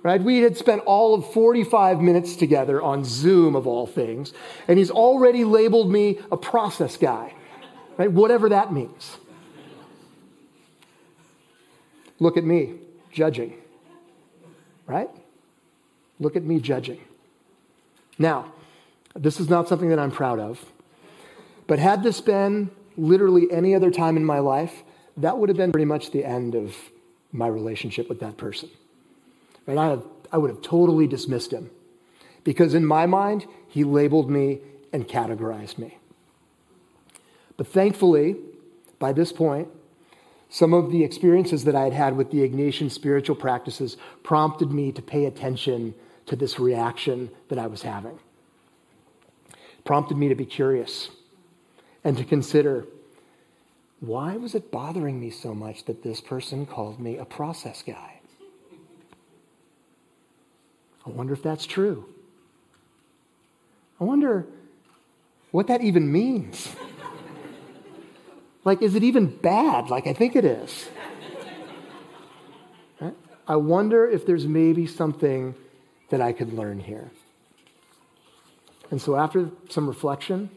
Right? 0.02 0.20
We 0.20 0.40
had 0.40 0.58
spent 0.58 0.82
all 0.88 1.14
of 1.14 1.32
45 1.34 2.02
minutes 2.02 2.36
together 2.36 2.82
on 2.82 3.04
Zoom, 3.04 3.56
of 3.56 3.68
all 3.68 3.86
things, 3.86 4.34
and 4.68 4.80
he's 4.80 4.90
already 4.90 5.44
labeled 5.44 5.92
me 5.92 6.18
a 6.32 6.38
process 6.38 6.98
guy, 6.98 7.36
right? 7.96 8.12
Whatever 8.12 8.50
that 8.50 8.74
means. 8.74 9.18
Look 12.18 12.38
at 12.38 12.44
me 12.44 12.80
judging, 13.12 13.54
right? 14.88 15.12
Look 16.20 16.36
at 16.36 16.44
me 16.44 16.60
judging. 16.60 17.00
Now, 18.18 18.52
this 19.16 19.40
is 19.40 19.50
not 19.50 19.68
something 19.68 19.90
that 19.90 20.00
I'm 20.00 20.12
proud 20.12 20.40
of, 20.40 20.64
but 21.68 21.80
had 21.80 22.04
this 22.04 22.22
been 22.22 22.72
literally 22.98 23.48
any 23.52 23.74
other 23.74 23.92
time 23.92 24.18
in 24.18 24.26
my 24.26 24.40
life, 24.40 24.84
that 25.18 25.38
would 25.38 25.50
have 25.50 25.58
been 25.58 25.72
pretty 25.72 25.86
much 25.86 26.12
the 26.12 26.26
end 26.26 26.56
of 26.56 26.76
my 27.32 27.48
relationship 27.48 28.10
with 28.10 28.20
that 28.20 28.38
person. 28.38 28.70
Right? 29.66 29.78
I, 29.78 29.88
have, 29.88 30.04
I 30.32 30.38
would 30.38 30.50
have 30.50 30.62
totally 30.62 31.08
dismissed 31.08 31.54
him 31.54 31.70
because 32.44 32.74
in 32.74 32.86
my 32.86 33.06
mind, 33.06 33.46
he 33.68 33.84
labeled 33.84 34.30
me 34.30 34.60
and 34.92 35.08
categorized 35.08 35.78
me. 35.78 35.98
But 37.58 37.68
thankfully, 37.68 38.36
by 38.98 39.14
this 39.14 39.32
point, 39.32 39.68
some 40.50 40.74
of 40.74 40.92
the 40.92 41.04
experiences 41.04 41.66
that 41.66 41.76
I 41.76 41.84
had 41.84 41.94
had 41.94 42.18
with 42.18 42.32
the 42.32 42.40
Ignatian 42.40 42.90
spiritual 42.90 43.36
practices 43.36 43.98
prompted 44.24 44.72
me 44.72 44.92
to 44.94 45.02
pay 45.02 45.26
attention 45.26 45.94
to 46.30 46.36
this 46.36 46.60
reaction 46.60 47.32
that 47.50 47.58
I 47.58 47.66
was 47.66 47.82
having. 47.82 48.20
Prompted 49.84 50.16
me 50.16 50.30
to 50.30 50.36
be 50.36 50.46
curious 50.46 51.10
and 52.04 52.16
to 52.18 52.24
consider 52.24 52.86
why 54.00 54.38
was 54.38 54.54
it 54.54 54.72
bothering 54.72 55.20
me 55.20 55.32
so 55.32 55.54
much 55.56 55.86
that 55.86 56.04
this 56.04 56.22
person 56.22 56.68
called 56.68 57.00
me 57.00 57.18
a 57.18 57.26
process 57.26 57.84
guy? 57.86 58.22
I 61.06 61.10
wonder 61.10 61.34
if 61.34 61.42
that's 61.42 61.66
true. 61.66 62.06
I 64.00 64.04
wonder 64.04 64.46
what 65.50 65.68
that 65.68 65.82
even 65.82 66.12
means. 66.12 66.70
like, 68.64 68.84
is 68.84 68.94
it 68.94 69.04
even 69.04 69.26
bad? 69.26 69.90
Like, 69.90 70.06
I 70.06 70.14
think 70.14 70.36
it 70.36 70.46
is. 70.46 70.90
I 73.48 73.56
wonder 73.56 74.08
if 74.08 74.28
there's 74.28 74.46
maybe 74.46 74.86
something 74.86 75.56
that 76.10 76.22
I 76.22 76.34
could 76.34 76.54
learn 76.54 76.80
here. 76.80 77.12
And 78.92 79.02
so, 79.02 79.16
after 79.16 79.50
some 79.70 79.88
reflection, 79.88 80.50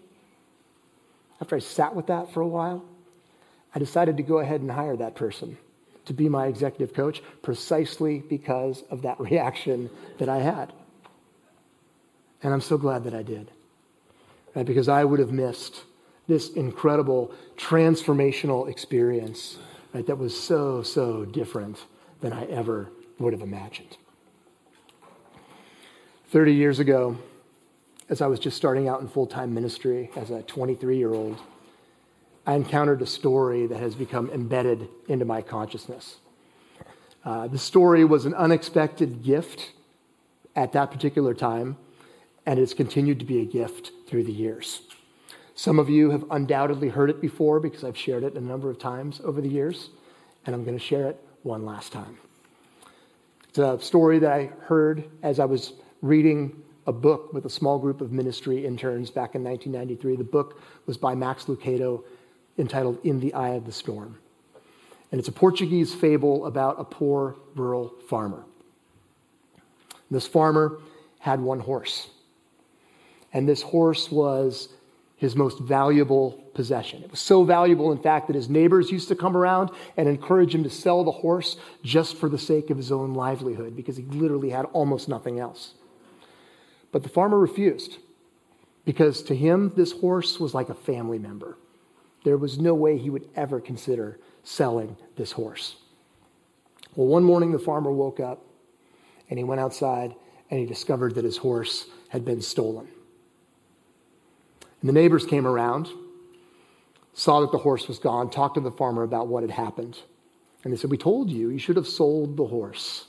after 1.41 1.57
I 1.57 1.59
sat 1.59 1.95
with 1.95 2.07
that 2.07 2.33
for 2.33 2.41
a 2.41 2.49
while, 2.49 2.85
I 3.75 3.79
decided 3.79 4.17
to 4.17 4.23
go 4.23 4.38
ahead 4.38 4.61
and 4.61 4.71
hire 4.71 4.97
that 4.97 5.15
person 5.15 5.59
to 6.07 6.12
be 6.12 6.29
my 6.29 6.47
executive 6.47 6.95
coach 6.95 7.23
precisely 7.43 8.21
because 8.21 8.83
of 8.91 9.03
that 9.03 9.21
reaction 9.21 9.91
that 10.19 10.29
I 10.29 10.38
had. 10.38 10.73
And 12.43 12.53
I'm 12.53 12.61
so 12.61 12.77
glad 12.77 13.05
that 13.05 13.15
I 13.15 13.23
did. 13.23 13.51
Right? 14.55 14.67
Because 14.67 14.88
I 14.88 15.05
would 15.05 15.21
have 15.21 15.33
missed 15.33 15.85
this 16.27 16.51
incredible 16.51 17.33
transformational 17.57 18.69
experience 18.69 19.59
right, 19.93 20.07
that 20.07 20.19
was 20.19 20.38
so, 20.38 20.83
so 20.83 21.25
different 21.25 21.79
than 22.21 22.33
I 22.33 22.45
ever 22.47 22.91
would 23.19 23.33
have 23.33 23.43
imagined. 23.43 23.97
30 26.33 26.55
years 26.55 26.79
ago, 26.79 27.18
as 28.09 28.23
I 28.23 28.27
was 28.27 28.40
just 28.40 28.57
starting 28.57 28.88
out 28.88 29.03
in 29.03 29.09
full 29.09 29.27
time 29.27 29.53
ministry 29.53 30.11
as 30.16 30.31
a 30.31 30.42
23 30.42 30.97
year 30.97 31.12
old, 31.12 31.38
I 32.47 32.55
encountered 32.55 33.03
a 33.03 33.07
story 33.07 33.66
that 33.66 33.79
has 33.81 33.95
become 33.95 34.31
embedded 34.31 34.88
into 35.09 35.27
my 35.27 35.42
consciousness. 35.42 36.16
Uh, 37.23 37.49
the 37.49 37.59
story 37.59 38.07
was 38.07 38.25
an 38.25 38.33
unexpected 38.33 39.23
gift 39.23 39.73
at 40.57 40.73
that 40.73 40.90
particular 40.90 41.35
time, 41.35 41.77
and 42.47 42.59
it's 42.59 42.73
continued 42.73 43.18
to 43.18 43.27
be 43.27 43.42
a 43.42 43.45
gift 43.45 43.92
through 44.09 44.25
the 44.25 44.33
years. 44.33 44.81
Some 45.55 45.79
of 45.79 45.90
you 45.90 46.12
have 46.12 46.25
undoubtedly 46.31 46.88
heard 46.88 47.11
it 47.11 47.21
before 47.21 47.61
because 47.61 47.85
I've 47.85 47.99
shared 47.99 48.25
it 48.25 48.37
a 48.37 48.40
number 48.40 48.71
of 48.71 48.79
times 48.79 49.21
over 49.23 49.42
the 49.42 49.51
years, 49.51 49.90
and 50.47 50.55
I'm 50.55 50.64
going 50.64 50.79
to 50.79 50.83
share 50.83 51.09
it 51.09 51.23
one 51.42 51.66
last 51.66 51.92
time. 51.92 52.16
It's 53.51 53.59
a 53.59 53.79
story 53.81 54.18
that 54.21 54.33
I 54.33 54.47
heard 54.62 55.05
as 55.23 55.38
I 55.38 55.45
was 55.45 55.75
reading 56.03 56.62
a 56.87 56.93
book 56.93 57.33
with 57.33 57.47
a 57.47 57.51
small 57.51 57.79
group 57.79 58.01
of 58.01 58.12
ministry 58.12 58.67
interns 58.67 59.11
back 59.11 59.35
in 59.35 59.45
1993. 59.45 60.17
The 60.17 60.25
book 60.25 60.61
was 60.87 60.97
by 60.97 61.15
Max 61.15 61.45
Lucado 61.45 62.03
entitled 62.59 62.99
In 63.05 63.21
the 63.21 63.33
Eye 63.33 63.51
of 63.51 63.65
the 63.65 63.73
Storm. 63.73 64.19
And 65.11 65.19
it's 65.19 65.29
a 65.29 65.33
Portuguese 65.33 65.95
fable 65.95 66.47
about 66.47 66.81
a 66.81 66.85
poor 66.85 67.37
rural 67.55 67.95
farmer. 68.09 68.45
This 70.11 70.27
farmer 70.27 70.79
had 71.21 71.41
one 71.41 71.61
horse. 71.61 72.09
And 73.33 73.49
this 73.49 73.62
horse 73.62 74.11
was 74.11 74.69
his 75.17 75.37
most 75.37 75.61
valuable 75.61 76.33
possession. 76.53 77.03
It 77.05 77.11
was 77.11 77.21
so 77.21 77.45
valuable, 77.45 77.93
in 77.93 77.99
fact, 77.99 78.27
that 78.27 78.35
his 78.35 78.49
neighbors 78.49 78.91
used 78.91 79.07
to 79.09 79.15
come 79.15 79.37
around 79.37 79.71
and 79.97 80.09
encourage 80.09 80.53
him 80.53 80.65
to 80.65 80.71
sell 80.71 81.05
the 81.05 81.12
horse 81.12 81.57
just 81.85 82.17
for 82.17 82.29
the 82.29 82.38
sake 82.38 82.71
of 82.71 82.77
his 82.77 82.91
own 82.91 83.15
livelihood 83.15 83.77
because 83.77 83.97
he 83.97 84.03
literally 84.03 84.51
had 84.51 84.65
almost 84.73 85.09
nothing 85.09 85.38
else. 85.38 85.75
But 86.92 87.02
the 87.02 87.09
farmer 87.09 87.38
refused 87.38 87.98
because 88.85 89.22
to 89.22 89.35
him, 89.35 89.72
this 89.74 89.92
horse 89.92 90.38
was 90.38 90.55
like 90.55 90.68
a 90.68 90.74
family 90.74 91.18
member. 91.18 91.57
There 92.24 92.37
was 92.37 92.59
no 92.59 92.74
way 92.74 92.98
he 92.98 93.11
would 93.11 93.28
ever 93.35 93.61
consider 93.61 94.18
selling 94.44 94.96
this 95.16 95.33
horse. 95.33 95.76
Well, 96.94 97.07
one 97.07 97.24
morning 97.24 97.52
the 97.52 97.59
farmer 97.59 97.90
woke 97.90 98.20
up 98.20 98.44
and 99.31 99.38
he 99.38 99.44
went 99.44 99.61
outside 99.61 100.14
and 100.50 100.61
he 100.61 100.66
discovered 100.66 101.14
that 101.14 101.24
his 101.24 101.38
horse 101.38 101.87
had 102.11 102.24
been 102.24 102.42
stolen. 102.42 102.87
And 104.81 104.88
the 104.88 104.92
neighbors 104.92 105.24
came 105.24 105.46
around, 105.46 105.88
saw 107.14 107.40
that 107.40 107.52
the 107.52 107.59
horse 107.59 107.88
was 107.88 107.98
gone, 107.98 108.28
talked 108.28 108.57
to 108.57 108.61
the 108.61 108.70
farmer 108.70 109.02
about 109.02 109.28
what 109.28 109.42
had 109.42 109.50
happened. 109.50 109.98
And 110.64 110.72
they 110.72 110.76
said, 110.76 110.90
We 110.90 110.98
told 110.98 111.31
you, 111.31 111.48
you 111.48 111.59
should 111.59 111.76
have 111.76 111.87
sold 111.87 112.37
the 112.37 112.46
horse. 112.46 113.07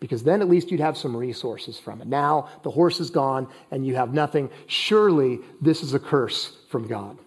Because 0.00 0.22
then 0.22 0.40
at 0.40 0.48
least 0.48 0.70
you'd 0.70 0.80
have 0.80 0.96
some 0.96 1.16
resources 1.16 1.78
from 1.78 2.00
it. 2.00 2.06
Now 2.06 2.48
the 2.62 2.70
horse 2.70 3.00
is 3.00 3.10
gone 3.10 3.48
and 3.70 3.86
you 3.86 3.96
have 3.96 4.14
nothing. 4.14 4.50
Surely 4.66 5.40
this 5.60 5.82
is 5.82 5.94
a 5.94 5.98
curse 5.98 6.56
from 6.68 6.86
God. 6.86 7.18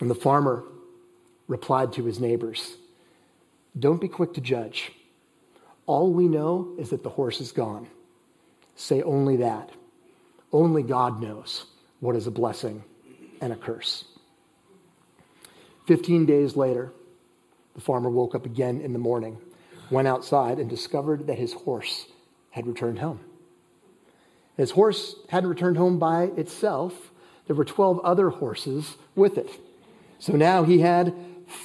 And 0.00 0.10
the 0.10 0.14
farmer 0.14 0.64
replied 1.46 1.92
to 1.94 2.04
his 2.04 2.18
neighbors 2.18 2.76
Don't 3.78 4.00
be 4.00 4.08
quick 4.08 4.34
to 4.34 4.40
judge. 4.40 4.92
All 5.86 6.12
we 6.12 6.28
know 6.28 6.74
is 6.78 6.90
that 6.90 7.02
the 7.02 7.10
horse 7.10 7.40
is 7.40 7.52
gone. 7.52 7.88
Say 8.76 9.02
only 9.02 9.36
that. 9.36 9.70
Only 10.52 10.82
God 10.82 11.20
knows 11.20 11.66
what 12.00 12.16
is 12.16 12.26
a 12.26 12.30
blessing 12.30 12.82
and 13.40 13.52
a 13.52 13.56
curse. 13.56 14.04
Fifteen 15.86 16.26
days 16.26 16.56
later, 16.56 16.92
the 17.74 17.80
farmer 17.80 18.10
woke 18.10 18.34
up 18.34 18.46
again 18.46 18.80
in 18.80 18.92
the 18.92 18.98
morning 18.98 19.38
went 19.90 20.08
outside 20.08 20.58
and 20.58 20.68
discovered 20.68 21.26
that 21.26 21.38
his 21.38 21.52
horse 21.52 22.06
had 22.50 22.66
returned 22.66 22.98
home. 22.98 23.20
His 24.56 24.72
horse 24.72 25.16
hadn't 25.28 25.48
returned 25.48 25.76
home 25.76 25.98
by 25.98 26.24
itself. 26.36 27.10
There 27.46 27.56
were 27.56 27.64
12 27.64 28.00
other 28.00 28.30
horses 28.30 28.96
with 29.14 29.38
it. 29.38 29.50
So 30.18 30.34
now 30.34 30.64
he 30.64 30.80
had 30.80 31.14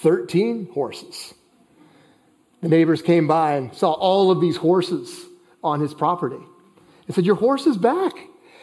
13 0.02 0.70
horses. 0.74 1.34
The 2.62 2.70
neighbors 2.70 3.02
came 3.02 3.28
by 3.28 3.56
and 3.56 3.76
saw 3.76 3.92
all 3.92 4.32
of 4.32 4.42
these 4.42 4.58
horses 4.58 5.26
on 5.64 5.82
his 5.82 5.94
property 5.94 6.40
and 7.06 7.16
said, 7.16 7.26
Your 7.26 7.36
horse 7.36 7.68
is 7.68 7.78
back, 7.78 8.14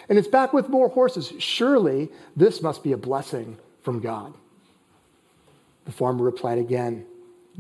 and 0.09 0.19
it's 0.19 0.29
back 0.29 0.53
with 0.53 0.69
more 0.69 0.89
horses. 0.89 1.33
Surely 1.39 2.11
this 2.35 2.63
must 2.63 2.83
be 2.83 2.93
a 2.93 2.97
blessing 2.97 3.59
from 3.83 4.01
God. 4.01 4.35
The 5.85 5.93
farmer 5.93 6.25
replied 6.25 6.59
again, 6.59 7.07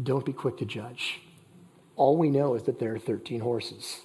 Don't 0.02 0.24
be 0.24 0.32
quick 0.32 0.56
to 0.58 0.64
judge. 0.64 1.20
All 2.02 2.16
we 2.16 2.30
know 2.30 2.56
is 2.56 2.64
that 2.64 2.80
there 2.80 2.96
are 2.96 2.98
13 2.98 3.38
horses. 3.38 4.00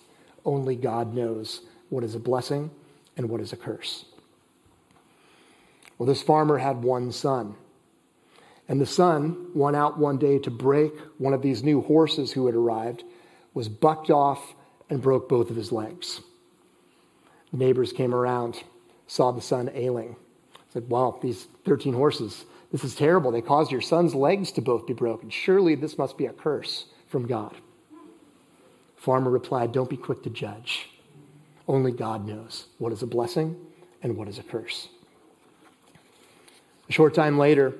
Only 0.45 0.75
God 0.75 1.15
knows 1.15 1.61
what 1.89 2.03
is 2.03 2.13
a 2.13 2.19
blessing 2.19 2.69
and 3.17 3.27
what 3.27 3.41
is 3.41 3.53
a 3.53 3.57
curse. 3.57 4.05
Well, 5.97 6.05
this 6.05 6.21
farmer 6.21 6.59
had 6.59 6.83
one 6.83 7.11
son. 7.11 7.55
And 8.67 8.79
the 8.79 8.85
son 8.85 9.47
went 9.55 9.75
out 9.75 9.97
one 9.97 10.19
day 10.19 10.37
to 10.37 10.51
break 10.51 10.93
one 11.17 11.33
of 11.33 11.41
these 11.41 11.63
new 11.63 11.81
horses 11.81 12.33
who 12.33 12.45
had 12.45 12.53
arrived, 12.53 13.03
was 13.55 13.67
bucked 13.67 14.11
off, 14.11 14.53
and 14.91 15.01
broke 15.01 15.27
both 15.27 15.49
of 15.49 15.55
his 15.55 15.71
legs. 15.71 16.21
The 17.51 17.57
neighbors 17.57 17.93
came 17.93 18.13
around, 18.13 18.61
saw 19.07 19.31
the 19.31 19.41
son 19.41 19.71
ailing, 19.73 20.17
said, 20.71 20.87
Wow, 20.87 21.17
these 21.19 21.47
13 21.65 21.95
horses, 21.95 22.45
this 22.71 22.83
is 22.83 22.93
terrible. 22.93 23.31
They 23.31 23.41
caused 23.41 23.71
your 23.71 23.81
son's 23.81 24.13
legs 24.13 24.51
to 24.51 24.61
both 24.61 24.85
be 24.85 24.93
broken. 24.93 25.31
Surely 25.31 25.73
this 25.73 25.97
must 25.97 26.15
be 26.15 26.27
a 26.27 26.31
curse 26.33 26.85
from 27.07 27.25
God. 27.25 27.55
Farmer 28.97 29.31
replied, 29.31 29.71
Don't 29.71 29.89
be 29.89 29.97
quick 29.97 30.23
to 30.23 30.29
judge. 30.29 30.89
Only 31.67 31.91
God 31.91 32.27
knows 32.27 32.67
what 32.77 32.91
is 32.91 33.03
a 33.03 33.07
blessing 33.07 33.55
and 34.01 34.17
what 34.17 34.27
is 34.27 34.39
a 34.39 34.43
curse. 34.43 34.89
A 36.89 36.91
short 36.91 37.13
time 37.13 37.37
later, 37.37 37.73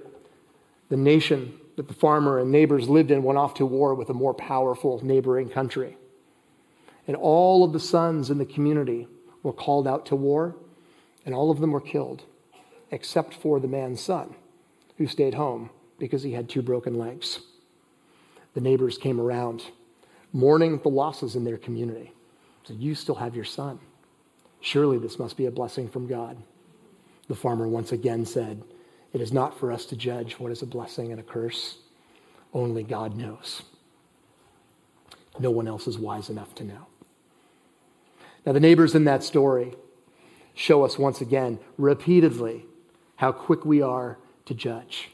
the 0.89 0.97
nation 0.97 1.57
that 1.75 1.87
the 1.87 1.93
farmer 1.93 2.39
and 2.39 2.51
neighbors 2.51 2.89
lived 2.89 3.11
in 3.11 3.23
went 3.23 3.37
off 3.37 3.53
to 3.55 3.65
war 3.65 3.93
with 3.95 4.09
a 4.09 4.13
more 4.13 4.33
powerful 4.33 5.03
neighboring 5.03 5.49
country. 5.49 5.97
And 7.07 7.15
all 7.15 7.63
of 7.63 7.71
the 7.71 7.79
sons 7.79 8.29
in 8.29 8.37
the 8.37 8.45
community 8.45 9.07
were 9.43 9.53
called 9.53 9.87
out 9.87 10.05
to 10.07 10.15
war, 10.15 10.55
and 11.25 11.33
all 11.33 11.51
of 11.51 11.59
them 11.59 11.71
were 11.71 11.81
killed, 11.81 12.23
except 12.91 13.33
for 13.33 13.59
the 13.59 13.67
man's 13.67 14.01
son, 14.01 14.35
who 14.97 15.07
stayed 15.07 15.35
home 15.35 15.69
because 15.99 16.23
he 16.23 16.33
had 16.33 16.49
two 16.49 16.61
broken 16.61 16.95
legs. 16.97 17.39
The 18.53 18.61
neighbors 18.61 18.97
came 18.97 19.21
around 19.21 19.63
mourning 20.37 20.77
the 20.77 20.89
losses 20.89 21.35
in 21.35 21.43
their 21.43 21.57
community. 21.57 22.13
So 22.63 22.75
you 22.75 22.93
still 22.93 23.15
have 23.15 23.35
your 23.35 23.43
son. 23.43 23.79
Surely 24.61 24.99
this 24.99 25.17
must 25.17 25.35
be 25.35 25.47
a 25.47 25.51
blessing 25.51 25.89
from 25.89 26.07
God. 26.07 26.37
The 27.27 27.35
farmer 27.35 27.67
once 27.67 27.91
again 27.91 28.23
said, 28.23 28.61
It 29.13 29.19
is 29.19 29.33
not 29.33 29.59
for 29.59 29.71
us 29.71 29.85
to 29.87 29.95
judge 29.95 30.33
what 30.33 30.51
is 30.51 30.61
a 30.61 30.67
blessing 30.67 31.11
and 31.11 31.19
a 31.19 31.23
curse. 31.23 31.79
Only 32.53 32.83
God 32.83 33.17
knows. 33.17 33.63
No 35.39 35.49
one 35.49 35.67
else 35.67 35.87
is 35.87 35.97
wise 35.97 36.29
enough 36.29 36.53
to 36.55 36.63
know. 36.63 36.85
Now, 38.45 38.53
the 38.53 38.59
neighbors 38.59 38.93
in 38.93 39.05
that 39.05 39.23
story 39.23 39.73
show 40.53 40.85
us 40.85 40.99
once 40.99 41.19
again, 41.19 41.57
repeatedly, 41.77 42.65
how 43.15 43.31
quick 43.31 43.65
we 43.65 43.81
are 43.81 44.19
to 44.45 44.53
judge. 44.53 45.09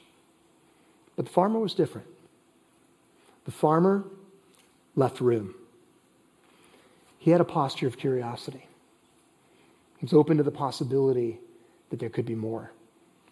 But 1.15 1.25
the 1.25 1.31
farmer 1.31 1.59
was 1.59 1.73
different. 1.73 2.07
The 3.45 3.51
farmer 3.51 4.05
left 4.95 5.21
room. 5.21 5.55
He 7.17 7.31
had 7.31 7.41
a 7.41 7.45
posture 7.45 7.87
of 7.87 7.97
curiosity. 7.97 8.67
He 9.97 10.05
was 10.05 10.13
open 10.13 10.37
to 10.37 10.43
the 10.43 10.51
possibility 10.51 11.39
that 11.89 11.99
there 11.99 12.09
could 12.09 12.25
be 12.25 12.35
more 12.35 12.71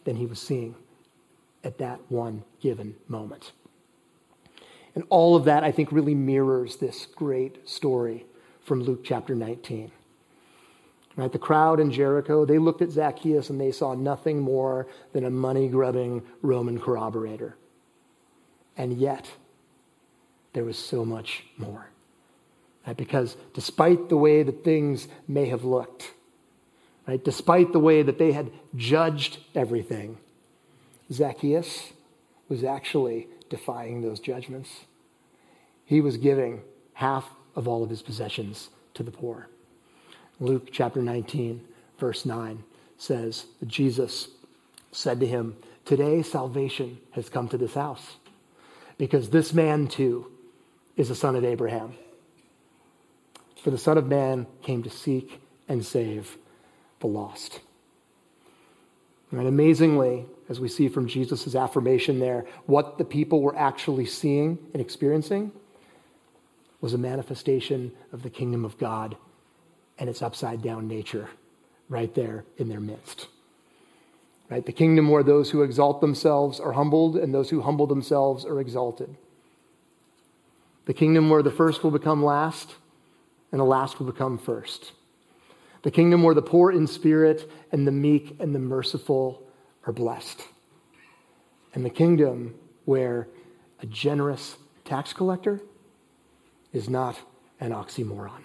than 0.05 0.15
he 0.15 0.25
was 0.25 0.39
seeing 0.39 0.75
at 1.63 1.77
that 1.79 1.99
one 2.09 2.43
given 2.59 2.95
moment. 3.07 3.51
And 4.95 5.03
all 5.09 5.35
of 5.35 5.45
that, 5.45 5.63
I 5.63 5.71
think, 5.71 5.91
really 5.91 6.15
mirrors 6.15 6.77
this 6.77 7.05
great 7.05 7.67
story 7.67 8.25
from 8.63 8.83
Luke 8.83 9.01
chapter 9.03 9.35
19. 9.35 9.91
Right, 11.17 11.31
the 11.31 11.39
crowd 11.39 11.81
in 11.81 11.91
Jericho, 11.91 12.45
they 12.45 12.57
looked 12.57 12.81
at 12.81 12.91
Zacchaeus 12.91 13.49
and 13.49 13.59
they 13.59 13.73
saw 13.73 13.93
nothing 13.93 14.39
more 14.39 14.87
than 15.11 15.25
a 15.25 15.29
money 15.29 15.67
grubbing 15.67 16.21
Roman 16.41 16.79
corroborator. 16.79 17.57
And 18.77 18.93
yet, 18.93 19.29
there 20.53 20.63
was 20.63 20.77
so 20.77 21.05
much 21.05 21.43
more. 21.57 21.87
Right? 22.85 22.97
Because 22.97 23.37
despite 23.53 24.09
the 24.09 24.17
way 24.17 24.43
that 24.43 24.63
things 24.63 25.07
may 25.27 25.47
have 25.47 25.63
looked, 25.63 26.13
right, 27.07 27.23
despite 27.23 27.73
the 27.73 27.79
way 27.79 28.01
that 28.03 28.17
they 28.17 28.31
had 28.31 28.51
judged 28.75 29.39
everything, 29.55 30.17
Zacchaeus 31.11 31.93
was 32.49 32.63
actually 32.63 33.27
defying 33.49 34.01
those 34.01 34.19
judgments. 34.19 34.81
He 35.85 36.01
was 36.01 36.17
giving 36.17 36.61
half 36.93 37.29
of 37.55 37.67
all 37.67 37.83
of 37.83 37.89
his 37.89 38.01
possessions 38.01 38.69
to 38.93 39.03
the 39.03 39.11
poor. 39.11 39.47
Luke 40.39 40.69
chapter 40.71 41.01
19, 41.01 41.61
verse 41.99 42.25
9 42.25 42.63
says 42.97 43.45
that 43.59 43.67
Jesus 43.67 44.29
said 44.91 45.19
to 45.19 45.27
him, 45.27 45.55
Today 45.85 46.21
salvation 46.21 46.99
has 47.11 47.29
come 47.29 47.47
to 47.49 47.57
this 47.57 47.73
house, 47.73 48.17
because 48.97 49.29
this 49.29 49.53
man 49.53 49.87
too 49.87 50.31
is 50.97 51.09
the 51.09 51.15
son 51.15 51.35
of 51.35 51.43
Abraham. 51.43 51.93
For 53.63 53.69
the 53.69 53.77
Son 53.77 53.97
of 53.97 54.07
Man 54.07 54.47
came 54.63 54.81
to 54.83 54.89
seek 54.89 55.39
and 55.67 55.85
save 55.85 56.37
the 56.99 57.07
lost. 57.07 57.59
And 59.31 59.47
amazingly, 59.47 60.25
as 60.49 60.59
we 60.59 60.67
see 60.67 60.89
from 60.89 61.07
Jesus' 61.07 61.55
affirmation 61.55 62.19
there, 62.19 62.45
what 62.65 62.97
the 62.97 63.05
people 63.05 63.41
were 63.41 63.57
actually 63.57 64.05
seeing 64.05 64.57
and 64.73 64.81
experiencing 64.81 65.51
was 66.81 66.93
a 66.93 66.97
manifestation 66.97 67.91
of 68.11 68.23
the 68.23 68.29
kingdom 68.29 68.65
of 68.65 68.77
God 68.77 69.15
and 69.97 70.09
its 70.09 70.21
upside 70.21 70.61
down 70.61 70.87
nature 70.87 71.29
right 71.87 72.13
there 72.15 72.43
in 72.57 72.67
their 72.67 72.79
midst. 72.79 73.27
Right? 74.49 74.65
The 74.65 74.73
kingdom 74.73 75.09
where 75.09 75.23
those 75.23 75.51
who 75.51 75.61
exalt 75.61 76.01
themselves 76.01 76.59
are 76.59 76.73
humbled 76.73 77.15
and 77.15 77.33
those 77.33 77.51
who 77.51 77.61
humble 77.61 77.87
themselves 77.87 78.43
are 78.43 78.59
exalted. 78.59 79.15
The 80.91 80.97
kingdom 80.97 81.29
where 81.29 81.41
the 81.41 81.51
first 81.51 81.85
will 81.85 81.91
become 81.91 82.21
last 82.21 82.75
and 83.53 83.61
the 83.61 83.63
last 83.63 83.97
will 83.97 84.07
become 84.07 84.37
first. 84.37 84.91
The 85.83 85.89
kingdom 85.89 86.21
where 86.21 86.35
the 86.35 86.41
poor 86.41 86.69
in 86.69 86.85
spirit 86.85 87.49
and 87.71 87.87
the 87.87 87.93
meek 87.93 88.35
and 88.41 88.53
the 88.53 88.59
merciful 88.59 89.41
are 89.87 89.93
blessed. 89.93 90.41
And 91.73 91.85
the 91.85 91.89
kingdom 91.89 92.55
where 92.83 93.29
a 93.81 93.85
generous 93.85 94.57
tax 94.83 95.13
collector 95.13 95.61
is 96.73 96.89
not 96.89 97.17
an 97.61 97.71
oxymoron. 97.71 98.43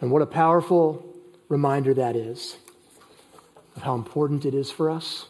And 0.00 0.12
what 0.12 0.22
a 0.22 0.26
powerful 0.26 1.12
reminder 1.48 1.92
that 1.94 2.14
is 2.14 2.56
of 3.74 3.82
how 3.82 3.96
important 3.96 4.44
it 4.44 4.54
is 4.54 4.70
for 4.70 4.90
us 4.90 5.26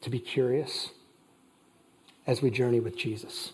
to 0.00 0.08
be 0.08 0.18
curious 0.18 0.92
as 2.26 2.40
we 2.40 2.48
journey 2.48 2.80
with 2.80 2.96
Jesus 2.96 3.52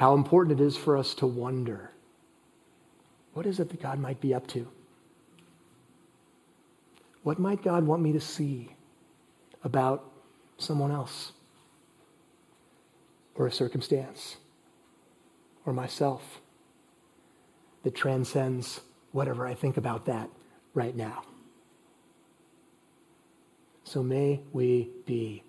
how 0.00 0.14
important 0.14 0.58
it 0.58 0.64
is 0.64 0.78
for 0.78 0.96
us 0.96 1.12
to 1.12 1.26
wonder 1.26 1.90
what 3.34 3.44
is 3.44 3.60
it 3.60 3.68
that 3.68 3.82
God 3.82 3.98
might 3.98 4.18
be 4.18 4.32
up 4.32 4.46
to? 4.46 4.66
What 7.22 7.38
might 7.38 7.62
God 7.62 7.84
want 7.84 8.00
me 8.00 8.10
to 8.12 8.20
see 8.20 8.74
about 9.62 10.10
someone 10.56 10.90
else 10.90 11.32
or 13.34 13.46
a 13.46 13.52
circumstance 13.52 14.38
or 15.66 15.74
myself 15.74 16.40
that 17.82 17.94
transcends 17.94 18.80
whatever 19.12 19.46
I 19.46 19.52
think 19.52 19.76
about 19.76 20.06
that 20.06 20.30
right 20.72 20.96
now? 20.96 21.24
So 23.84 24.02
may 24.02 24.40
we 24.50 24.88
be 25.04 25.42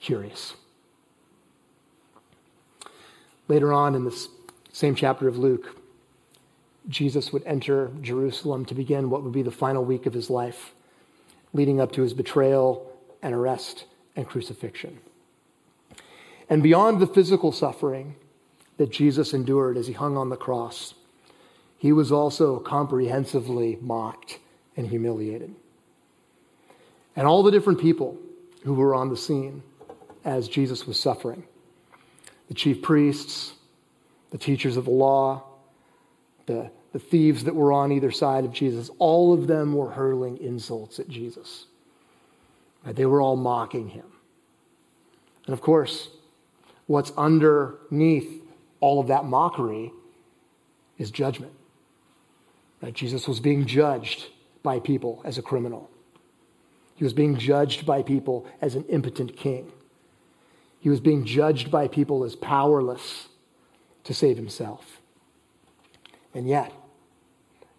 curious. 0.00 0.54
Later 3.48 3.72
on 3.72 3.94
in 3.94 4.04
this 4.04 4.28
same 4.72 4.94
chapter 4.94 5.28
of 5.28 5.36
Luke, 5.36 5.76
Jesus 6.88 7.32
would 7.32 7.42
enter 7.44 7.90
Jerusalem 8.00 8.64
to 8.66 8.74
begin 8.74 9.10
what 9.10 9.22
would 9.22 9.32
be 9.32 9.42
the 9.42 9.50
final 9.50 9.84
week 9.84 10.06
of 10.06 10.14
his 10.14 10.30
life, 10.30 10.74
leading 11.52 11.80
up 11.80 11.92
to 11.92 12.02
his 12.02 12.14
betrayal 12.14 12.90
and 13.22 13.34
arrest 13.34 13.84
and 14.16 14.28
crucifixion. 14.28 14.98
And 16.48 16.62
beyond 16.62 17.00
the 17.00 17.06
physical 17.06 17.52
suffering 17.52 18.16
that 18.76 18.90
Jesus 18.90 19.32
endured 19.32 19.76
as 19.76 19.86
he 19.86 19.92
hung 19.92 20.16
on 20.16 20.28
the 20.28 20.36
cross, 20.36 20.94
he 21.78 21.92
was 21.92 22.10
also 22.10 22.58
comprehensively 22.58 23.78
mocked 23.80 24.38
and 24.76 24.88
humiliated. 24.88 25.54
And 27.16 27.26
all 27.26 27.42
the 27.42 27.50
different 27.50 27.80
people 27.80 28.18
who 28.64 28.74
were 28.74 28.94
on 28.94 29.10
the 29.10 29.16
scene 29.16 29.62
as 30.24 30.48
Jesus 30.48 30.86
was 30.86 30.98
suffering 30.98 31.44
the 32.48 32.54
chief 32.54 32.82
priests, 32.82 33.54
the 34.30 34.38
teachers 34.38 34.76
of 34.76 34.84
the 34.84 34.90
law, 34.90 35.44
the, 36.46 36.70
the 36.92 36.98
thieves 36.98 37.44
that 37.44 37.54
were 37.54 37.72
on 37.72 37.92
either 37.92 38.10
side 38.10 38.44
of 38.44 38.52
Jesus, 38.52 38.90
all 38.98 39.32
of 39.32 39.46
them 39.46 39.74
were 39.74 39.90
hurling 39.90 40.38
insults 40.38 40.98
at 40.98 41.08
Jesus. 41.08 41.66
They 42.86 43.06
were 43.06 43.22
all 43.22 43.36
mocking 43.36 43.88
him. 43.88 44.04
And 45.46 45.54
of 45.54 45.60
course, 45.60 46.08
what's 46.86 47.12
underneath 47.16 48.42
all 48.80 49.00
of 49.00 49.08
that 49.08 49.24
mockery 49.24 49.90
is 50.98 51.10
judgment. 51.10 51.52
Right? 52.82 52.92
Jesus 52.92 53.26
was 53.26 53.40
being 53.40 53.64
judged 53.64 54.26
by 54.62 54.80
people 54.80 55.22
as 55.24 55.38
a 55.38 55.42
criminal. 55.42 55.90
He 56.96 57.04
was 57.04 57.12
being 57.12 57.36
judged 57.38 57.86
by 57.86 58.02
people 58.02 58.46
as 58.60 58.74
an 58.74 58.84
impotent 58.84 59.36
king. 59.36 59.72
He 60.84 60.90
was 60.90 61.00
being 61.00 61.24
judged 61.24 61.70
by 61.70 61.88
people 61.88 62.24
as 62.24 62.36
powerless 62.36 63.28
to 64.02 64.12
save 64.12 64.36
himself. 64.36 65.00
And 66.34 66.46
yet, 66.46 66.74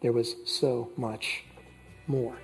there 0.02 0.12
was 0.12 0.36
so 0.44 0.90
much 0.98 1.44
more. 2.08 2.36